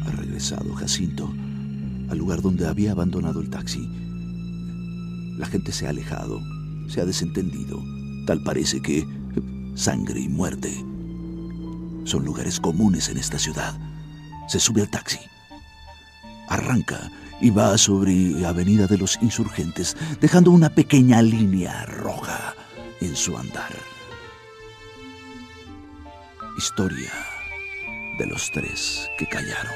Ha 0.06 0.10
regresado 0.12 0.72
Jacinto 0.74 1.32
al 2.08 2.18
lugar 2.18 2.42
donde 2.42 2.66
había 2.66 2.92
abandonado 2.92 3.40
el 3.40 3.50
taxi. 3.50 3.88
La 5.36 5.46
gente 5.46 5.72
se 5.72 5.86
ha 5.86 5.90
alejado, 5.90 6.40
se 6.88 7.00
ha 7.00 7.04
desentendido. 7.04 7.82
Tal 8.26 8.42
parece 8.42 8.80
que 8.80 9.06
sangre 9.74 10.20
y 10.20 10.28
muerte 10.28 10.72
son 12.04 12.24
lugares 12.24 12.60
comunes 12.60 13.08
en 13.08 13.18
esta 13.18 13.38
ciudad. 13.38 13.74
Se 14.46 14.60
sube 14.60 14.82
al 14.82 14.90
taxi. 14.90 15.18
Arranca 16.48 17.10
y 17.40 17.50
va 17.50 17.76
sobre 17.78 18.46
Avenida 18.46 18.86
de 18.86 18.98
los 18.98 19.18
Insurgentes, 19.22 19.96
dejando 20.20 20.50
una 20.50 20.70
pequeña 20.70 21.22
línea 21.22 21.84
roja 21.86 22.54
en 23.00 23.16
su 23.16 23.36
andar. 23.36 23.72
Historia 26.56 27.12
de 28.18 28.26
los 28.26 28.50
tres 28.50 29.08
que 29.18 29.26
callaron. 29.26 29.74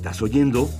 Estás 0.00 0.22
oyendo 0.22 0.70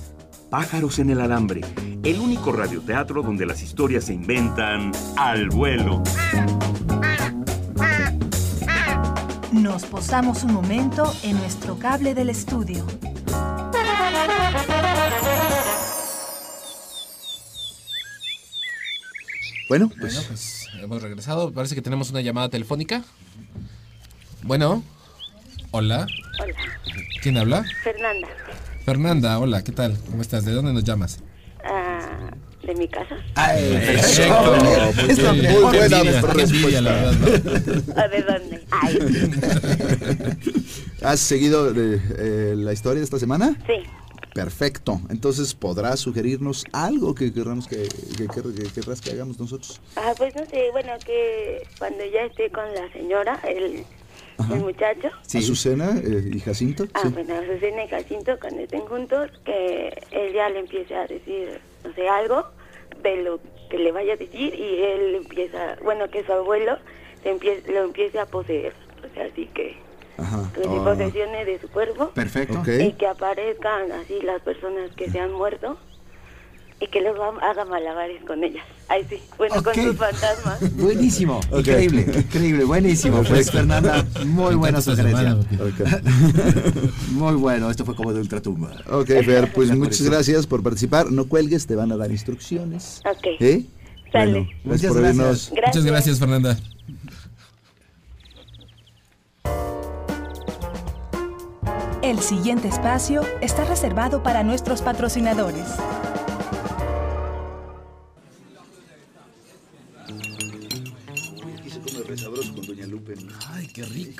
Pájaros 0.49 0.97
en 0.97 1.11
el 1.11 1.21
Alambre, 1.21 1.61
el 2.03 2.19
único 2.19 2.51
radioteatro 2.51 3.21
donde 3.21 3.45
las 3.45 3.61
historias 3.61 4.05
se 4.05 4.15
inventan 4.15 4.91
al 5.15 5.49
vuelo. 5.49 6.01
Nos 9.51 9.85
posamos 9.85 10.43
un 10.43 10.53
momento 10.53 11.13
en 11.21 11.37
nuestro 11.37 11.77
cable 11.77 12.15
del 12.15 12.31
estudio. 12.31 12.83
Bueno, 19.69 19.85
Bueno, 19.87 19.91
pues 19.99 20.25
pues 20.27 20.67
hemos 20.81 20.99
regresado. 21.03 21.53
Parece 21.53 21.75
que 21.75 21.83
tenemos 21.83 22.09
una 22.09 22.21
llamada 22.21 22.49
telefónica. 22.49 23.03
Bueno. 24.41 24.83
Hola. 25.69 26.07
Hola, 26.41 26.53
¿Quién 27.21 27.37
habla? 27.37 27.63
Fernanda, 27.83 28.27
Fernanda, 28.85 29.37
hola, 29.39 29.63
¿qué 29.63 29.71
tal? 29.71 29.97
¿Cómo 30.09 30.21
estás? 30.21 30.45
¿De 30.45 30.51
dónde 30.51 30.73
nos 30.73 30.83
llamas? 30.83 31.19
ah, 31.63 32.31
de 32.63 32.75
mi 32.75 32.87
casa. 32.87 33.15
Perfecto. 33.35 34.55
Esta 35.07 35.33
Qué- 35.33 35.49
muy 35.49 35.61
buena 35.63 35.99
envidia, 35.99 36.11
la 36.11 36.33
respuesta. 36.33 36.81
verdad, 36.81 37.13
¿no? 37.13 37.25
¿O 37.93 38.09
de 38.09 38.21
dónde? 38.23 38.65
Ay, 38.71 38.99
¿Has 41.03 41.19
seguido 41.19 41.69
eh, 41.71 42.01
eh, 42.17 42.53
la 42.57 42.73
historia 42.73 42.99
de 42.99 43.05
esta 43.05 43.19
semana? 43.19 43.55
sí. 43.67 43.73
Perfecto. 44.33 45.01
Entonces 45.09 45.53
podrás 45.53 45.99
sugerirnos 45.99 46.63
algo 46.71 47.13
que 47.13 47.33
querramos 47.33 47.67
que, 47.67 47.89
que, 48.17 48.27
que- 48.27 48.53
que 48.63 48.63
querrás 48.81 49.01
que 49.01 49.11
hagamos 49.11 49.37
nosotros. 49.37 49.81
Ah, 49.97 50.13
pues 50.17 50.33
no 50.37 50.45
sé, 50.45 50.69
bueno, 50.71 50.93
que 51.05 51.61
cuando 51.77 51.99
ya 52.05 52.21
esté 52.21 52.49
con 52.49 52.63
la 52.73 52.89
señora, 52.93 53.37
el, 53.45 53.83
el 54.51 54.59
muchacho, 54.61 55.09
Azucena 55.35 55.91
eh, 56.03 56.31
y 56.33 56.39
Jacinto. 56.39 56.85
ah, 56.93 57.01
sí. 57.03 57.09
bueno, 57.09 57.35
Azucena 57.35 57.83
y 57.83 57.87
Jacinto, 57.87 58.37
cuando 58.39 58.61
estén 58.61 58.81
juntos, 58.81 59.29
que 59.45 60.01
él 60.11 60.33
ya 60.33 60.49
le 60.49 60.59
empiece 60.59 60.95
a 60.95 61.05
decir, 61.07 61.59
no 61.83 61.93
sé, 61.93 62.07
algo 62.09 62.45
de 63.03 63.17
lo 63.23 63.39
que 63.69 63.77
le 63.77 63.91
vaya 63.91 64.13
a 64.13 64.17
decir 64.17 64.53
y 64.53 64.81
él 64.83 65.15
empieza, 65.15 65.77
bueno, 65.83 66.09
que 66.09 66.23
su 66.25 66.33
abuelo 66.33 66.77
lo 67.69 67.83
empiece 67.83 68.19
a 68.19 68.25
poseer. 68.25 68.73
O 69.09 69.13
sea, 69.13 69.25
así 69.25 69.47
que, 69.53 69.77
Ajá. 70.17 70.51
que 70.53 70.63
se 70.63 70.69
Ah, 70.69 70.83
posesione 70.83 71.45
de 71.45 71.59
su 71.59 71.69
cuerpo. 71.69 72.09
Perfecto. 72.13 72.59
ok. 72.59 72.67
y 72.79 72.91
que 72.93 73.07
aparezcan 73.07 73.91
así 73.93 74.21
las 74.21 74.41
personas 74.41 74.91
que 74.95 75.09
se 75.09 75.19
han 75.19 75.31
muerto 75.33 75.77
y 76.81 76.87
que 76.87 76.99
luego 77.01 77.23
ha- 77.23 77.49
haga 77.51 77.63
malabares 77.65 78.23
con 78.25 78.43
ellas. 78.43 78.65
Ay, 78.89 79.05
sí, 79.09 79.17
bueno, 79.37 79.61
con 79.63 79.73
sus 79.73 79.95
fantasmas. 79.95 80.75
Buenísimo. 80.77 81.39
Increíble, 81.55 82.01
increíble, 82.17 82.63
buenísimo. 82.65 83.23
Pues 83.23 83.51
Fernanda, 83.51 84.03
muy 84.25 84.55
buena 84.55 84.81
sugerencia. 84.81 85.29
semana, 85.29 85.45
Ok. 85.63 86.81
Muy 87.11 87.35
bueno, 87.35 87.69
esto 87.69 87.85
fue 87.85 87.95
como 87.95 88.11
de 88.13 88.19
ultratumba. 88.21 88.71
Ok, 88.89 89.07
Fer, 89.23 89.51
pues 89.53 89.69
muchas 89.77 90.01
gracias 90.01 90.47
por 90.47 90.63
participar. 90.63 91.11
No 91.11 91.27
cuelgues, 91.27 91.67
te 91.67 91.75
van 91.75 91.91
a 91.91 91.97
dar 91.97 92.09
instrucciones. 92.11 93.01
Ok. 93.09 93.27
¿Eh? 93.39 93.65
Sale. 94.11 94.31
Bueno, 94.33 94.49
Muchas. 94.63 94.93
Gracias. 94.95 95.51
Muchas 95.51 95.85
gracias, 95.85 96.19
Fernanda. 96.19 96.57
El 102.01 102.19
siguiente 102.19 102.67
espacio 102.67 103.21
está 103.41 103.63
reservado 103.65 104.23
para 104.23 104.43
nuestros 104.43 104.81
patrocinadores. 104.81 105.65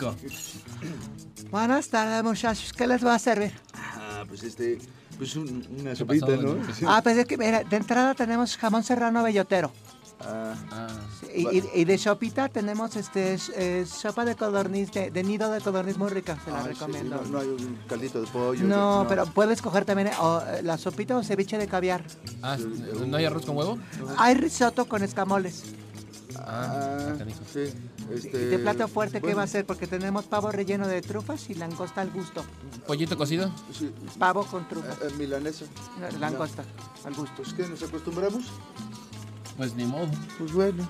Rico. 0.01 0.15
Buenas 1.51 1.87
tardes, 1.89 2.23
muchachos. 2.23 2.73
¿Qué 2.73 2.87
les 2.87 3.05
va 3.05 3.15
a 3.15 3.19
servir? 3.19 3.51
Ah, 3.73 4.23
pues 4.27 4.43
este, 4.43 4.79
pues 5.17 5.35
un- 5.35 5.67
una 5.79 5.95
sopita, 5.95 6.25
pasó, 6.25 6.41
¿no? 6.41 6.73
Sí. 6.73 6.85
Ah, 6.87 7.01
pues 7.03 7.17
es 7.17 7.25
que, 7.25 7.37
mira, 7.37 7.63
de 7.63 7.77
entrada 7.77 8.13
tenemos 8.15 8.57
jamón 8.57 8.83
serrano 8.83 9.23
bellotero. 9.23 9.71
Ah, 10.23 10.53
Y, 11.35 11.47
y- 11.57 11.69
y 11.73 11.85
de 11.85 11.97
sopita 11.97 12.47
tenemos 12.49 12.95
este 12.95 13.37
eh, 13.55 13.85
sopa 13.87 14.23
de 14.23 14.35
codorniz, 14.35 14.91
de, 14.91 15.09
de 15.09 15.23
nido 15.23 15.49
de 15.51 15.61
codorniz 15.61 15.97
muy 15.97 16.09
rica, 16.09 16.37
se 16.45 16.51
la 16.51 16.61
sí, 16.61 16.67
recomiendo. 16.69 17.15
no, 17.23 17.29
no 17.29 17.39
hay 17.39 17.47
un 17.47 17.79
caldito 17.87 18.21
de 18.21 18.27
pollo. 18.27 18.63
No, 18.65 19.05
pero 19.09 19.25
puedes 19.25 19.61
coger 19.63 19.83
también 19.85 20.09
eh, 20.09 20.13
o, 20.19 20.41
eh, 20.45 20.61
la 20.61 20.77
sopita 20.77 21.17
o 21.17 21.23
ceviche 21.23 21.57
de 21.57 21.67
caviar. 21.67 22.03
Ah, 22.43 22.57
¿no 23.07 23.17
hay 23.17 23.25
arroz 23.25 23.45
con 23.47 23.57
huevo? 23.57 23.79
Hay 24.17 24.35
risotto 24.35 24.85
con 24.85 25.01
escamoles. 25.03 25.63
Ah, 26.45 27.13
canijo. 27.17 27.39
Sí, 27.51 27.73
Y 28.11 28.13
este... 28.15 28.37
de 28.47 28.59
plato 28.59 28.87
fuerte, 28.87 29.21
¿qué 29.21 29.33
va 29.33 29.43
a 29.43 29.47
ser? 29.47 29.65
Porque 29.65 29.87
tenemos 29.87 30.25
pavo 30.25 30.51
relleno 30.51 30.87
de 30.87 31.01
trufas 31.01 31.49
y 31.49 31.53
langosta 31.55 32.01
al 32.01 32.09
gusto. 32.11 32.43
¿Pollito 32.87 33.15
cocido? 33.17 33.53
Sí, 33.77 33.91
Pavo 34.17 34.45
con 34.45 34.67
trufas. 34.67 34.97
eh, 35.01 35.07
eh, 35.09 35.13
milanesa. 35.17 35.65
Eh, 35.65 36.17
Langosta 36.19 36.63
al 37.05 37.13
gusto. 37.13 37.33
Pues, 37.37 37.53
¿qué? 37.53 37.67
¿Nos 37.67 37.83
acostumbramos? 37.83 38.45
Pues 39.57 39.75
ni 39.75 39.85
modo. 39.85 40.09
Pues 40.37 40.51
bueno. 40.53 40.89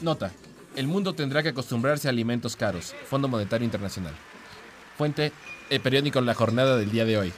Nota. 0.00 0.30
El 0.76 0.86
mundo 0.86 1.14
tendrá 1.14 1.42
que 1.42 1.50
acostumbrarse 1.50 2.08
a 2.08 2.10
alimentos 2.10 2.56
caros. 2.56 2.94
Fondo 3.08 3.28
Monetario 3.28 3.64
Internacional. 3.64 4.14
Fuente, 4.96 5.32
el 5.68 5.80
periódico 5.80 6.20
La 6.20 6.34
Jornada 6.34 6.76
del 6.76 6.90
día 6.90 7.04
de 7.04 7.18
hoy. 7.18 7.32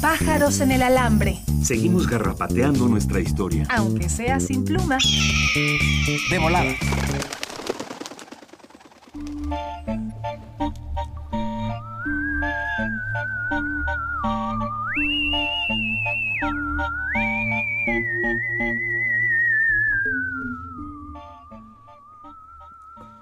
Pájaros 0.00 0.60
en 0.60 0.72
el 0.72 0.82
alambre, 0.82 1.40
Seguimos 1.62 2.06
garrapateando 2.06 2.88
nuestra 2.88 3.20
historia. 3.20 3.66
aunque 3.70 4.08
sea 4.08 4.38
sin 4.40 4.64
pluma. 4.64 4.98
De 6.30 6.38
volada. 6.38 6.72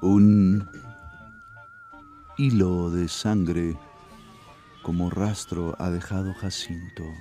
Un 0.00 0.68
hilo 2.36 2.90
de 2.90 3.08
sangre 3.08 3.76
como 4.82 5.10
rastro 5.10 5.76
ha 5.78 5.90
dejado 5.90 6.34
Jacinto, 6.34 7.14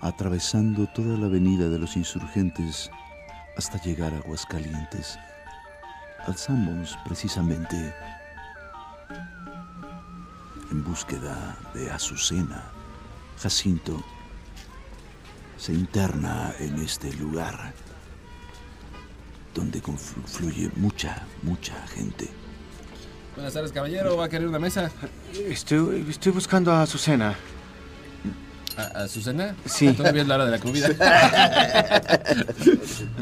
atravesando 0.00 0.86
toda 0.86 1.18
la 1.18 1.26
avenida 1.26 1.68
de 1.68 1.78
los 1.78 1.96
insurgentes 1.96 2.90
hasta 3.56 3.80
llegar 3.82 4.14
a 4.14 4.18
Aguascalientes. 4.18 5.18
Alzamos 6.26 6.96
precisamente 7.04 7.94
en 10.70 10.84
búsqueda 10.84 11.56
de 11.74 11.90
Azucena. 11.90 12.62
Jacinto 13.38 14.02
se 15.56 15.72
interna 15.72 16.54
en 16.60 16.78
este 16.78 17.12
lugar 17.14 17.74
donde 19.52 19.80
confluye 19.80 20.70
mucha, 20.76 21.26
mucha 21.42 21.74
gente. 21.88 22.43
Buenas 23.34 23.52
tardes, 23.52 23.72
caballero. 23.72 24.16
¿Va 24.16 24.26
a 24.26 24.28
querer 24.28 24.46
una 24.48 24.58
mesa? 24.58 24.90
Estoy, 25.48 26.06
estoy 26.08 26.32
buscando 26.32 26.72
a 26.72 26.82
Azucena. 26.82 27.34
¿A, 28.76 29.02
a 29.04 29.08
Susana? 29.08 29.54
Sí. 29.64 29.92
Todavía 29.92 30.22
es 30.22 30.28
la 30.28 30.34
hora 30.34 30.44
de 30.46 30.50
la 30.50 30.58
comida. 30.58 30.88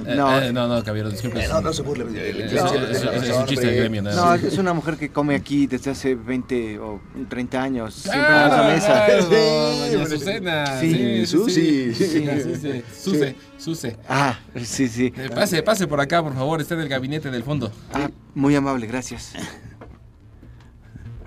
Eh, 0.05 0.15
No. 0.17 0.41
eh, 0.41 0.53
no, 0.53 0.67
no, 0.67 0.83
caballero, 0.83 1.11
disculpe. 1.11 1.45
Eh, 1.45 1.49
no, 1.49 1.61
no 1.61 1.73
se 1.73 1.83
burle 1.83 2.05
Eh, 2.19 2.45
es- 2.47 2.53
es- 2.53 3.03
es- 3.05 3.23
es 3.31 3.37
un 3.37 3.47
chiste 3.47 3.67
de 3.67 3.77
gremio, 3.77 4.03
No, 4.03 4.11
más. 4.27 4.43
es 4.43 4.59
una 4.59 4.73
mujer 4.73 4.97
que 4.97 5.11
come 5.13 5.35
aquí 5.37 5.67
desde 5.69 5.93
hace 5.93 6.15
20 6.17 6.79
o 6.81 7.01
30 7.29 7.63
años. 7.63 7.95
Siempre 7.95 8.21
en 8.21 8.27
Ah, 8.35 8.47
nuestra 8.49 8.69
mesa. 8.69 9.07
claro, 9.07 9.29
Sí, 9.29 9.97
Azucena. 10.15 10.81
Sí, 10.81 10.93
Sí, 10.93 11.27
Susi. 11.27 11.95
sí, 11.95 11.95
sí, 11.95 12.27
sí, 12.27 12.55
sí. 12.61 12.83
Suse, 13.01 13.37
Suse. 13.59 13.97
Ah, 14.09 14.39
sí, 14.65 14.89
sí. 14.89 15.13
Eh, 15.17 15.31
pase, 15.35 15.63
pase 15.63 15.87
por 15.87 16.01
acá, 16.01 16.23
por 16.23 16.35
favor. 16.35 16.61
Está 16.61 16.75
en 16.75 16.81
el 16.81 16.89
gabinete 16.89 17.31
del 17.31 17.45
fondo. 17.45 17.71
Ah, 17.95 18.11
muy 18.35 18.57
amable, 18.57 18.87
gracias. 18.87 19.33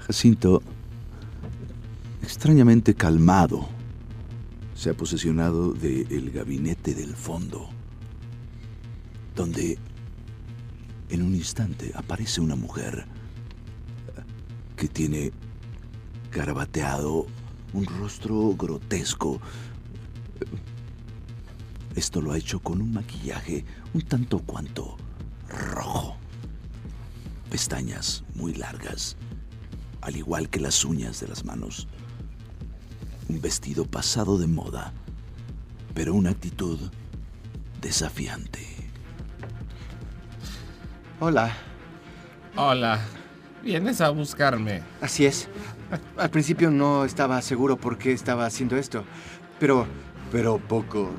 Jacinto, 0.07 0.61
extrañamente 2.21 2.93
calmado, 2.93 3.67
se 4.75 4.91
ha 4.91 4.93
posesionado 4.93 5.73
del 5.73 6.29
gabinete 6.29 6.93
del 6.93 7.15
fondo, 7.15 7.69
donde 9.35 9.79
en 11.09 11.23
un 11.23 11.33
instante 11.33 11.91
aparece 11.95 12.39
una 12.39 12.55
mujer 12.55 13.07
que 14.75 14.87
tiene 14.87 15.31
garabateado 16.31 17.25
un 17.73 17.85
rostro 17.85 18.55
grotesco. 18.55 19.39
Esto 21.95 22.21
lo 22.21 22.31
ha 22.31 22.37
hecho 22.37 22.59
con 22.59 22.79
un 22.79 22.93
maquillaje 22.93 23.65
un 23.95 24.03
tanto 24.03 24.37
cuanto 24.37 24.97
rojo. 25.49 26.15
Pestañas 27.49 28.23
muy 28.35 28.53
largas, 28.53 29.17
al 30.05 30.15
igual 30.15 30.49
que 30.49 30.59
las 30.59 30.85
uñas 30.85 31.19
de 31.19 31.27
las 31.27 31.43
manos. 31.45 31.87
Un 33.27 33.41
vestido 33.41 33.85
pasado 33.85 34.37
de 34.37 34.45
moda, 34.45 34.93
pero 35.95 36.13
una 36.13 36.29
actitud 36.29 36.79
desafiante. 37.81 38.63
Hola. 41.19 41.51
Hola. 42.55 42.99
Vienes 43.63 43.99
a 43.99 44.09
buscarme. 44.09 44.83
Así 45.01 45.25
es. 45.25 45.49
A- 46.17 46.21
Al 46.23 46.29
principio 46.29 46.69
no 46.69 47.03
estaba 47.03 47.41
seguro 47.41 47.77
por 47.77 47.97
qué 47.97 48.11
estaba 48.13 48.45
haciendo 48.45 48.77
esto, 48.77 49.03
pero... 49.59 49.87
Pero 50.31 50.59
poco... 50.59 51.09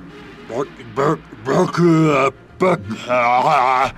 A 3.08 3.92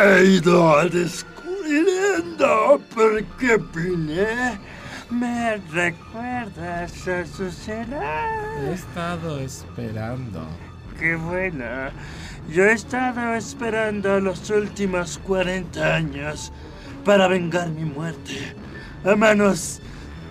he 0.00 0.24
ido 0.24 0.76
descubriendo 2.18 2.80
por 2.94 3.24
qué 3.38 3.58
vine. 3.74 4.58
¿Me 5.10 5.56
recuerdas, 5.56 7.08
Azucena? 7.08 8.60
He 8.60 8.72
estado 8.72 9.38
esperando. 9.40 10.46
Qué 10.98 11.16
bueno. 11.16 11.64
Yo 12.48 12.64
he 12.64 12.72
estado 12.72 13.34
esperando 13.34 14.20
los 14.20 14.50
últimos 14.50 15.18
40 15.18 15.94
años 15.94 16.52
para 17.04 17.28
vengar 17.28 17.68
mi 17.70 17.84
muerte 17.84 18.54
a 19.04 19.14
manos 19.14 19.80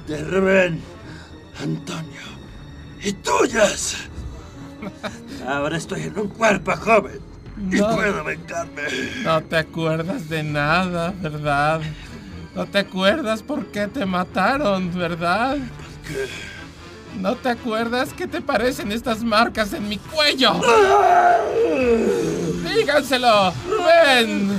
de 0.08 0.24
Rubén, 0.24 0.82
Antonio 1.62 2.22
y 3.02 3.14
tuyas. 3.14 4.10
Ahora 5.48 5.78
estoy 5.78 6.04
en 6.04 6.20
un 6.20 6.28
cuerpo 6.28 6.76
joven 6.76 7.27
y 7.72 7.76
No. 7.76 7.96
puedo 7.96 8.24
vengarme. 8.24 8.82
No 9.24 9.42
te 9.44 9.58
acuerdas 9.58 10.30
de 10.30 10.44
nada, 10.44 11.14
¿verdad? 11.22 11.82
No 12.56 12.66
te 12.66 12.80
acuerdas 12.80 13.44
por 13.44 13.68
qué 13.68 13.88
te 13.88 14.06
mataron, 14.06 14.94
¿verdad? 14.98 15.58
¿No 17.20 17.36
te 17.36 17.50
acuerdas 17.50 18.14
qué 18.14 18.28
te 18.28 18.42
parecen 18.42 18.92
estas 18.92 19.24
marcas 19.24 19.74
en 19.74 19.90
mi 19.90 19.98
cuello? 19.98 20.54
¡Díganselo! 22.76 23.54
¡Rubén! 23.70 24.58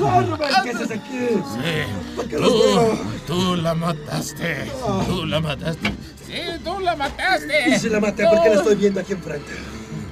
¿Qué 0.64 0.70
haces 0.70 0.90
aquí? 0.90 1.28
Sí, 1.54 2.26
tú, 2.37 2.98
tú 3.26 3.56
la 3.56 3.74
mataste. 3.74 4.70
Tú 5.06 5.24
la 5.26 5.40
mataste. 5.40 5.88
Sí, 6.26 6.40
tú 6.64 6.80
la 6.80 6.96
mataste. 6.96 7.70
Y 7.70 7.78
si 7.78 7.88
la 7.88 8.00
maté, 8.00 8.24
¿por 8.24 8.42
qué 8.42 8.48
la 8.50 8.54
estoy 8.56 8.74
viendo 8.76 9.00
aquí 9.00 9.12
enfrente? 9.12 9.52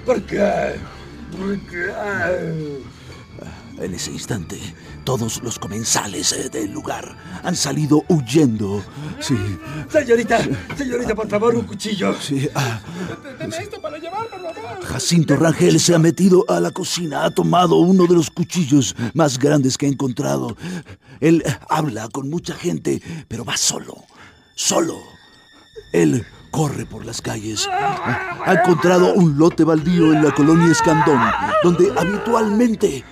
¿Por 0.05 0.23
qué? 0.23 0.77
En 3.79 3.93
ese 3.93 4.11
instante, 4.11 4.59
todos 5.05 5.43
los 5.43 5.59
comensales 5.59 6.33
eh, 6.33 6.49
del 6.49 6.73
lugar 6.73 7.15
han 7.43 7.55
salido 7.55 8.05
huyendo. 8.09 8.83
Sí, 9.21 9.37
Señorita, 9.91 10.39
señorita, 10.77 11.15
por 11.15 11.29
favor, 11.29 11.55
un 11.55 11.67
cuchillo. 11.67 12.15
sí. 12.19 12.49
ah, 12.55 12.81
Deme 13.39 13.57
esto 13.59 13.79
para 13.83 13.99
llevar, 13.99 14.29
por 14.29 14.41
favor. 14.55 14.83
Jacinto 14.83 15.37
Rangel 15.37 15.79
se 15.79 15.95
ha 15.95 15.99
metido 15.99 16.47
a 16.49 16.59
la 16.59 16.71
cocina, 16.71 17.25
ha 17.25 17.31
tomado 17.31 17.77
uno 17.77 18.07
de 18.07 18.15
los 18.15 18.31
cuchillos 18.31 18.97
más 19.13 19.39
grandes 19.39 19.77
que 19.77 19.85
ha 19.85 19.91
encontrado. 19.91 20.57
Él 21.21 21.43
habla 21.69 22.09
con 22.09 22.31
mucha 22.31 22.55
gente, 22.55 23.03
pero 23.29 23.45
va 23.45 23.59
solo, 23.59 23.95
solo. 24.55 24.97
Él 25.93 26.25
corre 26.57 26.87
por 26.87 27.05
las 27.05 27.21
calles. 27.21 27.69
Ha 27.71 28.55
encontrado 28.55 29.13
un 29.13 29.37
lote 29.37 29.63
baldío 29.63 30.15
en 30.15 30.25
la 30.25 30.33
colonia 30.33 30.73
Escandón, 30.73 31.21
donde 31.63 31.93
habitualmente 31.99 33.05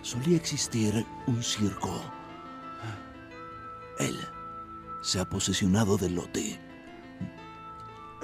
solía 0.00 0.36
existir 0.36 1.04
un 1.26 1.42
circo. 1.42 2.00
Él 3.98 4.16
se 5.02 5.18
ha 5.18 5.28
posesionado 5.28 5.96
del 5.96 6.14
lote. 6.14 6.60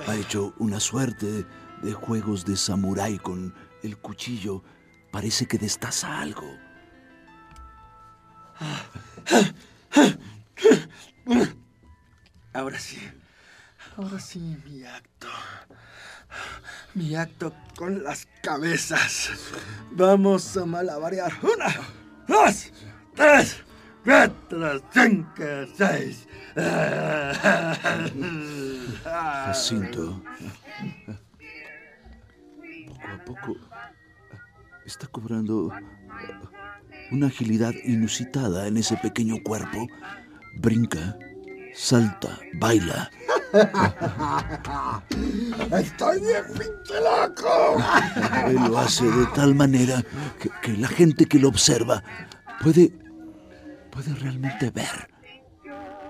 Ha 0.06 0.14
hecho 0.14 0.54
una 0.58 0.78
suerte 0.78 1.44
de 1.82 1.92
juegos 1.92 2.44
de 2.44 2.56
samurái 2.56 3.18
con 3.18 3.52
el 3.82 3.98
cuchillo. 3.98 4.62
Parece 5.10 5.46
que 5.46 5.58
destaza 5.58 6.20
algo. 6.20 6.46
Ahora 12.52 12.78
sí, 12.78 12.98
ahora 13.96 14.20
sí, 14.20 14.56
mi 14.64 14.84
acto. 14.84 15.28
mi 16.94 17.14
acto 17.14 17.52
con 17.76 18.02
las 18.02 18.26
cabezas. 18.42 19.30
Vamos 19.92 20.56
a 20.56 20.66
malabarear. 20.66 21.32
Una, 21.42 21.74
dos, 22.26 22.72
tres, 23.14 23.56
cuatro, 24.04 24.82
cinco, 24.92 25.44
seis. 25.76 26.26
Jacinto. 29.04 30.22
Poco 32.86 33.08
a 33.08 33.24
poco 33.24 33.56
está 34.84 35.06
cobrando 35.08 35.72
una 37.10 37.26
agilidad 37.26 37.74
inusitada 37.84 38.66
en 38.68 38.76
ese 38.76 38.96
pequeño 38.96 39.42
cuerpo. 39.42 39.86
Brinca, 40.58 41.18
salta, 41.74 42.38
baila. 42.54 43.10
Estoy 45.72 46.20
bien 46.20 46.44
pinche 46.48 47.00
loco. 47.00 47.78
Él 48.46 48.56
lo 48.56 48.78
hace 48.78 49.04
de 49.04 49.26
tal 49.34 49.54
manera 49.54 50.02
que, 50.40 50.50
que 50.62 50.76
la 50.76 50.88
gente 50.88 51.26
que 51.26 51.38
lo 51.38 51.48
observa 51.48 52.02
puede, 52.62 52.92
puede 53.90 54.14
realmente 54.14 54.70
ver 54.70 55.08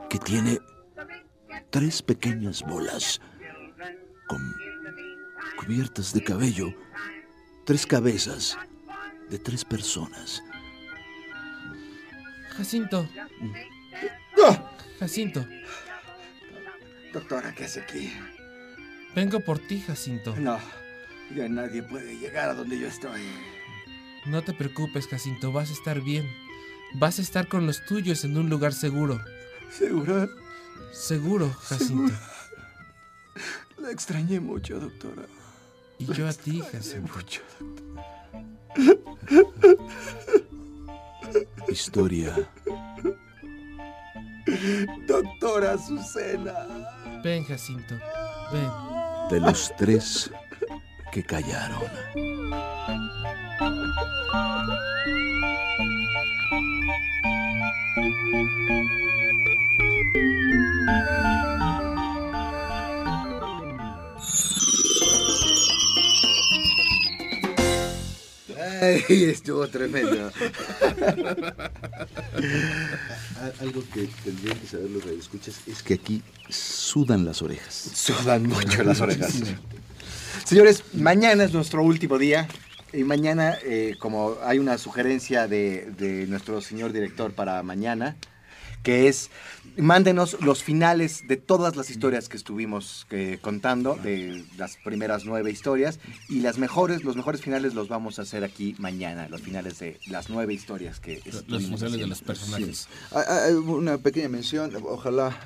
que 0.09 0.19
tiene 0.19 0.59
tres 1.71 2.03
pequeñas 2.03 2.63
bolas 2.63 3.21
con 4.29 4.41
cubiertas 5.57 6.13
de 6.13 6.23
cabello, 6.23 6.73
tres 7.65 7.87
cabezas 7.87 8.57
de 9.31 9.39
tres 9.39 9.65
personas. 9.65 10.43
Jacinto. 12.57 13.09
Jacinto. 14.99 15.47
Doctora, 17.17 17.55
¿qué 17.55 17.65
hace 17.65 17.81
aquí? 17.81 18.13
Vengo 19.15 19.41
por 19.41 19.59
ti, 19.59 19.81
Jacinto. 19.81 20.37
No, 20.37 20.59
ya 21.35 21.49
nadie 21.49 21.83
puede 21.83 22.19
llegar 22.19 22.51
a 22.51 22.55
donde 22.55 22.79
yo 22.79 22.89
estoy. 22.89 23.23
No 24.27 24.45
te 24.45 24.53
preocupes, 24.53 25.09
Jacinto, 25.09 25.51
vas 25.51 25.71
a 25.71 25.73
estar 25.73 26.03
bien. 26.03 26.31
Vas 26.97 27.19
a 27.19 27.23
estar 27.23 27.49
con 27.49 27.67
los 27.67 27.83
tuyos 27.87 28.23
en 28.25 28.37
un 28.37 28.51
lugar 28.51 28.75
seguro. 28.75 29.19
¿Seguro? 29.71 30.29
Seguro, 30.93 31.51
Jacinto. 31.55 32.13
La 33.79 33.91
extrañé 33.91 34.39
mucho, 34.39 34.79
doctora. 34.79 35.23
Y 35.99 36.13
yo 36.13 36.29
a 36.29 36.35
ti, 36.35 36.61
Jacinto. 36.71 37.15
Mucho. 37.15 37.41
Historia 41.67 42.37
Doctora 45.07 45.73
Azucena. 45.73 46.67
Ven, 47.27 47.45
Jacinto. 47.45 47.99
Ven. 48.53 48.71
de 49.31 49.41
los 49.41 49.73
tres 49.77 50.31
que 51.11 51.25
callaron. 51.25 51.83
Ay, 68.81 69.25
estuvo 69.25 69.67
tremendo. 69.67 70.31
Algo 73.61 73.83
que 73.93 74.09
tendrían 74.23 74.59
que 74.61 74.67
saber 74.69 74.91
los 74.91 75.05
radioescuchas 75.05 75.61
es 75.67 75.83
que 75.83 75.95
aquí 75.95 76.23
sudan 76.97 77.27
las 77.27 77.43
orejas. 77.43 77.75
Sudan 77.75 78.45
mucho 78.45 78.83
las 78.83 79.03
orejas. 79.03 79.43
Señores, 80.47 80.83
mañana 80.95 81.45
es 81.45 81.53
nuestro 81.53 81.83
último 81.83 82.17
día. 82.17 82.49
Y 82.91 83.05
mañana, 83.05 83.59
eh, 83.63 83.97
como 83.99 84.37
hay 84.43 84.59
una 84.59 84.79
sugerencia 84.79 85.47
de, 85.47 85.91
de 85.99 86.27
nuestro 86.27 86.63
señor 86.63 86.95
director 86.95 87.35
para 87.35 87.63
mañana, 87.63 88.17
que 88.87 89.09
es 89.09 89.33
mándenos 89.77 90.41
los 90.43 90.63
finales 90.63 91.27
de 91.27 91.37
todas 91.37 91.75
las 91.75 91.91
historias 91.91 92.29
que 92.29 92.37
estuvimos 92.37 93.09
eh, 93.11 93.39
contando, 93.41 93.97
de 93.97 94.45
las 94.57 94.77
primeras 94.77 95.25
nueve 95.25 95.51
historias, 95.51 95.99
y 96.29 96.39
las 96.39 96.59
mejores, 96.59 97.03
los 97.03 97.17
mejores 97.17 97.41
finales 97.41 97.75
los 97.75 97.89
vamos 97.89 98.21
a 98.21 98.23
hacer 98.23 98.45
aquí 98.45 98.77
mañana, 98.79 99.29
los 99.29 99.41
finales 99.41 99.81
de 99.81 99.99
las 100.07 100.31
nueve 100.31 100.55
historias 100.55 101.01
que 101.01 101.21
Los 101.49 101.65
finales 101.65 101.99
de 101.99 102.07
los 102.07 102.23
personajes. 102.23 102.87
Ah, 103.11 103.25
ah, 103.27 103.49
Una 103.59 103.99
pequeña 103.99 104.29
mención, 104.29 104.71
ojalá 104.85 105.37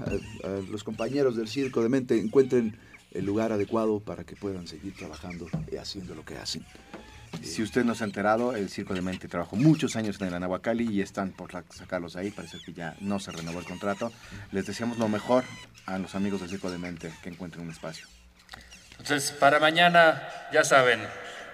eh, 0.44 0.62
los 0.70 0.84
compañeros 0.84 1.34
del 1.34 1.48
Circo 1.48 1.82
de 1.82 1.88
Mente 1.88 2.20
encuentren 2.20 2.76
el 3.12 3.24
lugar 3.24 3.52
adecuado 3.52 4.00
para 4.00 4.24
que 4.24 4.36
puedan 4.36 4.66
seguir 4.68 4.94
trabajando 4.94 5.46
y 5.72 5.76
haciendo 5.76 6.14
lo 6.14 6.26
que 6.26 6.36
hacen. 6.36 6.62
Si 7.42 7.62
usted 7.62 7.84
no 7.84 7.94
se 7.94 8.04
ha 8.04 8.06
enterado, 8.06 8.54
el 8.54 8.68
Circo 8.68 8.94
de 8.94 9.02
Mente 9.02 9.28
trabajó 9.28 9.56
muchos 9.56 9.96
años 9.96 10.20
en 10.20 10.28
el 10.28 10.34
Anahuacalli 10.34 10.90
y 10.90 11.00
están 11.00 11.30
por 11.30 11.50
sacarlos 11.52 12.16
ahí. 12.16 12.30
Parece 12.30 12.58
que 12.64 12.72
ya 12.72 12.94
no 13.00 13.18
se 13.18 13.32
renovó 13.32 13.60
el 13.60 13.64
contrato. 13.64 14.12
Les 14.52 14.66
deseamos 14.66 14.98
lo 14.98 15.08
mejor 15.08 15.44
a 15.86 15.98
los 15.98 16.14
amigos 16.14 16.40
del 16.40 16.50
Circo 16.50 16.70
de 16.70 16.78
Mente 16.78 17.12
que 17.22 17.28
encuentren 17.28 17.64
un 17.64 17.70
espacio. 17.70 18.06
Entonces, 18.98 19.30
para 19.32 19.58
mañana, 19.60 20.22
ya 20.52 20.64
saben, 20.64 21.00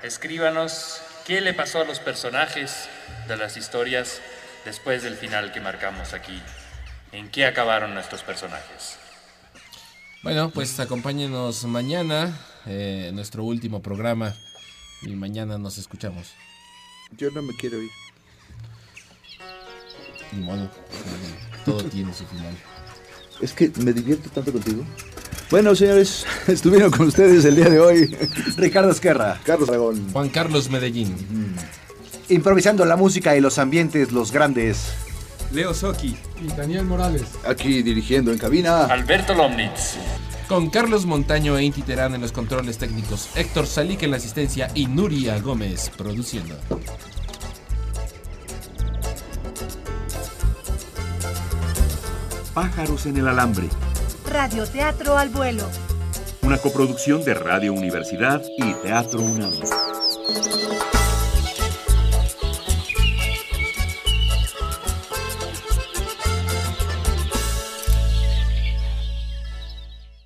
escríbanos 0.02 1.00
qué 1.26 1.40
le 1.40 1.54
pasó 1.54 1.80
a 1.80 1.84
los 1.84 2.00
personajes 2.00 2.88
de 3.28 3.36
las 3.36 3.56
historias 3.56 4.20
después 4.64 5.02
del 5.02 5.14
final 5.14 5.52
que 5.52 5.60
marcamos 5.60 6.12
aquí. 6.12 6.40
¿En 7.12 7.30
qué 7.30 7.46
acabaron 7.46 7.94
nuestros 7.94 8.22
personajes? 8.22 8.98
Bueno, 10.22 10.50
pues 10.50 10.80
acompáñenos 10.80 11.64
mañana, 11.64 12.36
eh, 12.66 13.06
en 13.08 13.14
nuestro 13.14 13.44
último 13.44 13.80
programa. 13.80 14.34
Y 15.06 15.14
mañana 15.14 15.56
nos 15.56 15.78
escuchamos. 15.78 16.34
Yo 17.16 17.30
no 17.30 17.40
me 17.40 17.54
quiero 17.54 17.80
ir. 17.80 17.90
Ni 20.32 20.42
modo. 20.42 20.68
Todo 21.64 21.84
tiene 21.84 22.12
su 22.12 22.26
final. 22.26 22.54
Es 23.40 23.52
que 23.52 23.70
me 23.84 23.92
divierto 23.92 24.28
tanto 24.30 24.52
contigo. 24.52 24.84
Bueno, 25.48 25.76
señores, 25.76 26.26
estuvieron 26.48 26.90
con 26.90 27.06
ustedes 27.06 27.44
el 27.44 27.54
día 27.54 27.70
de 27.70 27.78
hoy. 27.78 28.06
Ricardo 28.56 28.90
Esquerra. 28.90 29.40
Carlos 29.44 29.68
Dragón. 29.68 30.12
Juan 30.12 30.28
Carlos 30.28 30.70
Medellín. 30.70 31.14
Improvisando 32.28 32.84
la 32.84 32.96
música 32.96 33.36
y 33.36 33.40
los 33.40 33.58
ambientes, 33.60 34.10
los 34.10 34.32
grandes. 34.32 34.92
Leo 35.52 35.72
Soki. 35.72 36.16
Y 36.42 36.48
Daniel 36.48 36.84
Morales. 36.84 37.22
Aquí 37.46 37.82
dirigiendo 37.82 38.32
en 38.32 38.38
cabina. 38.38 38.86
Alberto 38.86 39.34
Lomnitz. 39.34 39.96
Con 40.48 40.70
Carlos 40.70 41.06
Montaño 41.06 41.58
e 41.58 41.64
Inti 41.64 41.82
Terán 41.82 42.14
en 42.14 42.20
los 42.20 42.30
controles 42.30 42.78
técnicos, 42.78 43.30
Héctor 43.34 43.66
Salic 43.66 44.04
en 44.04 44.12
la 44.12 44.18
asistencia 44.18 44.68
y 44.74 44.86
Nuria 44.86 45.40
Gómez 45.40 45.90
produciendo. 45.96 46.54
Pájaros 52.54 53.06
en 53.06 53.16
el 53.16 53.26
alambre. 53.26 53.68
Radioteatro 54.30 55.18
al 55.18 55.30
vuelo. 55.30 55.64
Una 56.42 56.58
coproducción 56.58 57.24
de 57.24 57.34
Radio 57.34 57.72
Universidad 57.72 58.40
y 58.56 58.72
Teatro 58.74 59.20
UNAM. 59.20 59.52